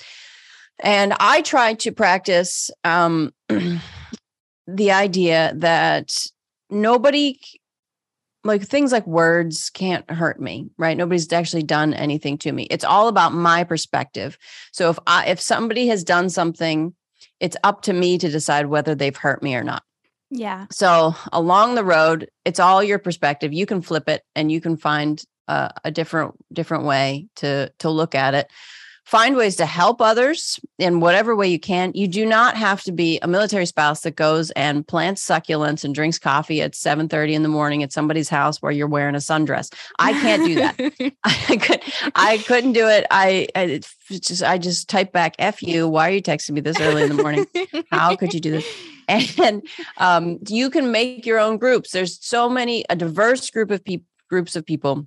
And 0.80 1.14
I 1.18 1.42
try 1.42 1.74
to 1.74 1.92
practice 1.92 2.70
um, 2.84 3.32
the 3.48 4.92
idea 4.92 5.52
that 5.56 6.26
nobody 6.70 7.38
like 8.44 8.62
things 8.62 8.92
like 8.92 9.06
words 9.06 9.70
can't 9.70 10.08
hurt 10.10 10.40
me 10.40 10.70
right? 10.78 10.96
Nobody's 10.96 11.32
actually 11.32 11.64
done 11.64 11.94
anything 11.94 12.38
to 12.38 12.52
me. 12.52 12.64
It's 12.70 12.84
all 12.84 13.08
about 13.08 13.34
my 13.34 13.64
perspective. 13.64 14.38
So 14.72 14.90
if 14.90 14.98
i 15.06 15.26
if 15.26 15.40
somebody 15.40 15.88
has 15.88 16.04
done 16.04 16.30
something 16.30 16.94
it's 17.40 17.56
up 17.64 17.82
to 17.82 17.92
me 17.92 18.16
to 18.18 18.30
decide 18.30 18.66
whether 18.66 18.94
they've 18.94 19.16
hurt 19.16 19.42
me 19.42 19.54
or 19.54 19.64
not. 19.64 19.82
Yeah. 20.30 20.66
So 20.70 21.14
along 21.32 21.74
the 21.74 21.84
road 21.84 22.28
it's 22.44 22.60
all 22.60 22.82
your 22.82 22.98
perspective. 22.98 23.52
You 23.52 23.66
can 23.66 23.82
flip 23.82 24.08
it 24.08 24.22
and 24.34 24.50
you 24.50 24.60
can 24.60 24.76
find 24.76 25.22
uh, 25.48 25.68
a 25.84 25.90
different 25.90 26.34
different 26.52 26.84
way 26.84 27.28
to 27.36 27.72
to 27.78 27.90
look 27.90 28.14
at 28.14 28.34
it 28.34 28.50
find 29.06 29.36
ways 29.36 29.54
to 29.54 29.66
help 29.66 30.00
others 30.00 30.58
in 30.78 30.98
whatever 30.98 31.36
way 31.36 31.46
you 31.46 31.60
can. 31.60 31.92
You 31.94 32.08
do 32.08 32.26
not 32.26 32.56
have 32.56 32.82
to 32.82 32.92
be 32.92 33.20
a 33.22 33.28
military 33.28 33.64
spouse 33.64 34.00
that 34.00 34.16
goes 34.16 34.50
and 34.50 34.86
plants 34.86 35.24
succulents 35.24 35.84
and 35.84 35.94
drinks 35.94 36.18
coffee 36.18 36.60
at 36.60 36.74
7:30 36.74 37.34
in 37.34 37.42
the 37.42 37.48
morning 37.48 37.84
at 37.84 37.92
somebody's 37.92 38.28
house 38.28 38.60
where 38.60 38.72
you're 38.72 38.88
wearing 38.88 39.14
a 39.14 39.18
sundress. 39.18 39.72
I 40.00 40.12
can't 40.12 40.44
do 40.44 40.56
that. 40.56 40.76
I 41.24 41.56
could 41.56 41.82
I 42.16 42.38
couldn't 42.38 42.72
do 42.72 42.88
it. 42.88 43.06
I, 43.10 43.46
I 43.54 43.80
just 44.10 44.42
I 44.42 44.58
just 44.58 44.88
type 44.88 45.12
back 45.12 45.36
F 45.38 45.62
you. 45.62 45.88
Why 45.88 46.08
are 46.08 46.12
you 46.12 46.22
texting 46.22 46.50
me 46.50 46.60
this 46.60 46.80
early 46.80 47.04
in 47.04 47.08
the 47.08 47.22
morning? 47.22 47.46
How 47.90 48.16
could 48.16 48.34
you 48.34 48.40
do 48.40 48.50
this? 48.50 48.66
And 49.08 49.64
um, 49.98 50.40
you 50.48 50.68
can 50.68 50.90
make 50.90 51.26
your 51.26 51.38
own 51.38 51.58
groups. 51.58 51.92
There's 51.92 52.18
so 52.26 52.48
many 52.48 52.84
a 52.90 52.96
diverse 52.96 53.48
group 53.50 53.70
of 53.70 53.84
people 53.84 54.04
groups 54.28 54.56
of 54.56 54.66
people 54.66 55.06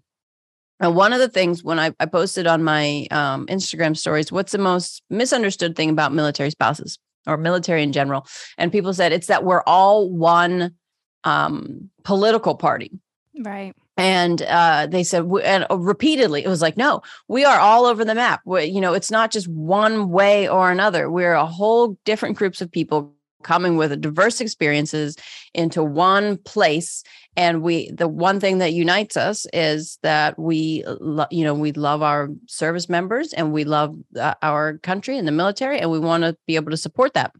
and 0.79 0.95
one 0.95 1.13
of 1.13 1.19
the 1.19 1.29
things 1.29 1.63
when 1.63 1.79
I, 1.79 1.91
I 1.99 2.05
posted 2.05 2.47
on 2.47 2.63
my 2.63 3.07
um, 3.11 3.45
Instagram 3.47 3.97
stories, 3.97 4.31
what's 4.31 4.51
the 4.51 4.57
most 4.57 5.03
misunderstood 5.09 5.75
thing 5.75 5.89
about 5.89 6.13
military 6.13 6.51
spouses 6.51 6.97
or 7.27 7.37
military 7.37 7.83
in 7.83 7.91
general? 7.91 8.25
And 8.57 8.71
people 8.71 8.93
said 8.93 9.11
it's 9.11 9.27
that 9.27 9.43
we're 9.43 9.63
all 9.63 10.09
one 10.09 10.75
um, 11.23 11.89
political 12.03 12.55
party. 12.55 12.91
Right. 13.37 13.73
And 13.97 14.41
uh, 14.43 14.87
they 14.87 15.03
said, 15.03 15.29
and 15.43 15.65
uh, 15.69 15.77
repeatedly, 15.77 16.45
it 16.45 16.47
was 16.47 16.61
like, 16.61 16.77
no, 16.77 17.01
we 17.27 17.43
are 17.43 17.59
all 17.59 17.85
over 17.85 18.05
the 18.05 18.15
map. 18.15 18.39
We, 18.45 18.63
you 18.63 18.79
know, 18.79 18.93
it's 18.93 19.11
not 19.11 19.31
just 19.31 19.49
one 19.49 20.09
way 20.09 20.47
or 20.47 20.71
another. 20.71 21.11
We're 21.11 21.33
a 21.33 21.45
whole 21.45 21.97
different 22.05 22.37
groups 22.37 22.61
of 22.61 22.71
people 22.71 23.13
coming 23.43 23.77
with 23.77 24.01
diverse 24.01 24.41
experiences 24.41 25.15
into 25.53 25.83
one 25.83 26.37
place. 26.37 27.03
And 27.35 27.61
we 27.61 27.91
the 27.91 28.07
one 28.07 28.39
thing 28.39 28.57
that 28.57 28.73
unites 28.73 29.15
us 29.15 29.45
is 29.53 29.97
that 30.03 30.37
we 30.37 30.83
lo- 30.85 31.27
you 31.31 31.43
know 31.43 31.53
we 31.53 31.71
love 31.71 32.01
our 32.01 32.29
service 32.47 32.89
members 32.89 33.33
and 33.33 33.53
we 33.53 33.63
love 33.63 33.95
uh, 34.19 34.33
our 34.41 34.77
country 34.79 35.17
and 35.17 35.27
the 35.27 35.31
military 35.31 35.79
and 35.79 35.89
we 35.89 35.99
want 35.99 36.23
to 36.23 36.35
be 36.47 36.55
able 36.55 36.71
to 36.71 36.77
support 36.77 37.13
that. 37.13 37.31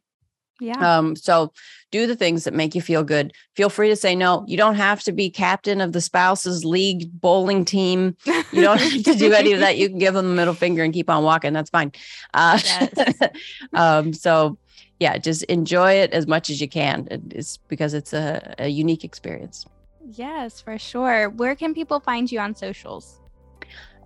Yeah. 0.62 0.98
Um 0.98 1.16
so 1.16 1.52
do 1.92 2.06
the 2.06 2.16
things 2.16 2.44
that 2.44 2.54
make 2.54 2.76
you 2.76 2.82
feel 2.82 3.04
good. 3.04 3.34
Feel 3.56 3.70
free 3.70 3.90
to 3.90 3.96
say 3.96 4.16
no. 4.16 4.46
You 4.48 4.58
don't 4.58 4.76
have 4.76 5.02
to 5.04 5.12
be 5.12 5.30
captain 5.30 5.82
of 5.82 5.92
the 5.92 6.02
spouses 6.02 6.64
league 6.64 7.10
bowling 7.20 7.66
team. 7.66 8.16
You 8.26 8.62
don't 8.62 8.80
have 8.80 9.04
to 9.04 9.16
do 9.16 9.34
any 9.34 9.54
of 9.54 9.60
that. 9.62 9.78
You 9.78 9.90
can 9.90 9.98
give 9.98 10.14
them 10.14 10.30
the 10.30 10.36
middle 10.36 10.54
finger 10.54 10.84
and 10.84 10.94
keep 10.94 11.10
on 11.10 11.24
walking. 11.24 11.54
That's 11.54 11.70
fine. 11.70 11.92
Uh, 12.34 12.60
yes. 12.64 13.20
um 13.74 14.14
so 14.14 14.58
yeah, 15.00 15.18
just 15.18 15.44
enjoy 15.44 15.94
it 15.94 16.12
as 16.12 16.28
much 16.28 16.50
as 16.50 16.60
you 16.60 16.68
can. 16.68 17.08
It's 17.32 17.58
because 17.58 17.94
it's 17.94 18.14
a, 18.14 18.56
a 18.60 18.68
unique 18.68 19.04
experience. 19.04 19.66
Yes, 20.06 20.62
for 20.62 20.78
sure. 20.78 21.30
Where 21.30 21.56
can 21.56 21.74
people 21.74 22.00
find 22.00 22.32
you 22.32 22.40
on 22.40 22.56
socials? 22.56 23.20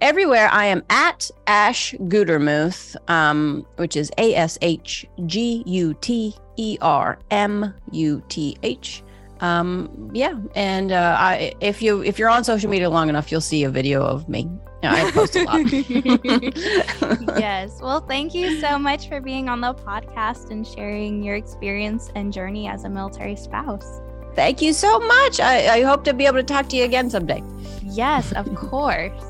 Everywhere 0.02 0.50
I 0.52 0.66
am 0.66 0.84
at 0.90 1.32
Ash 1.48 1.94
Gutermuth, 1.94 2.96
um, 3.10 3.66
which 3.78 3.96
is 3.96 4.12
A 4.18 4.36
S 4.36 4.58
H 4.62 5.08
G 5.26 5.64
U 5.66 5.94
T 6.02 6.36
E 6.58 6.78
R 6.82 7.20
M 7.32 7.74
U 7.92 8.22
T 8.28 8.58
H. 8.64 9.04
Um, 9.44 10.10
yeah, 10.14 10.40
and 10.56 10.92
uh, 10.92 11.18
I, 11.20 11.54
if 11.60 11.82
you 11.82 12.02
if 12.04 12.18
you're 12.18 12.30
on 12.30 12.44
social 12.44 12.70
media 12.70 12.90
long 12.90 13.10
enough, 13.10 13.32
you'll 13.32 13.42
see 13.42 13.64
a 13.64 13.70
video 13.70 14.04
of 14.04 14.30
me 14.30 14.50
yeah, 14.84 14.96
I 14.96 15.12
post 15.12 15.36
a 15.38 15.44
lot. 15.44 15.72
yes. 17.40 17.80
Well, 17.82 18.02
thank 18.02 18.34
you 18.34 18.60
so 18.60 18.78
much 18.78 19.08
for 19.08 19.22
being 19.22 19.48
on 19.48 19.62
the 19.62 19.74
podcast 19.74 20.52
and 20.52 20.68
sharing 20.68 21.24
your 21.24 21.36
experience 21.36 22.12
and 22.16 22.34
journey 22.34 22.68
as 22.68 22.84
a 22.84 22.90
military 22.90 23.38
spouse. 23.38 24.02
Thank 24.36 24.62
you 24.62 24.74
so 24.74 25.00
much. 25.00 25.40
I, 25.40 25.76
I 25.76 25.82
hope 25.84 26.04
to 26.04 26.14
be 26.14 26.26
able 26.26 26.38
to 26.38 26.44
talk 26.44 26.68
to 26.70 26.76
you 26.76 26.84
again 26.84 27.10
someday. 27.10 27.42
Yes, 27.82 28.34
of 28.34 28.54
course. 28.56 29.24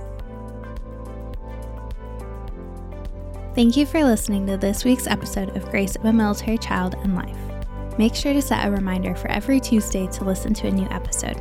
Thank 3.54 3.78
you 3.78 3.86
for 3.86 4.04
listening 4.04 4.47
to 4.47 4.58
this 4.58 4.84
week's 4.84 5.06
episode 5.06 5.56
of 5.56 5.69
Grace 5.69 5.95
of 5.95 6.06
a 6.06 6.13
Military 6.13 6.58
Child 6.58 6.95
and 7.04 7.13
Life. 7.13 7.52
Make 7.97 8.15
sure 8.15 8.34
to 8.34 8.41
set 8.41 8.67
a 8.67 8.71
reminder 8.71 9.15
for 9.15 9.29
every 9.29 9.60
Tuesday 9.60 10.08
to 10.08 10.23
listen 10.23 10.53
to 10.56 10.67
a 10.67 10.71
new 10.71 10.88
episode. 10.89 11.39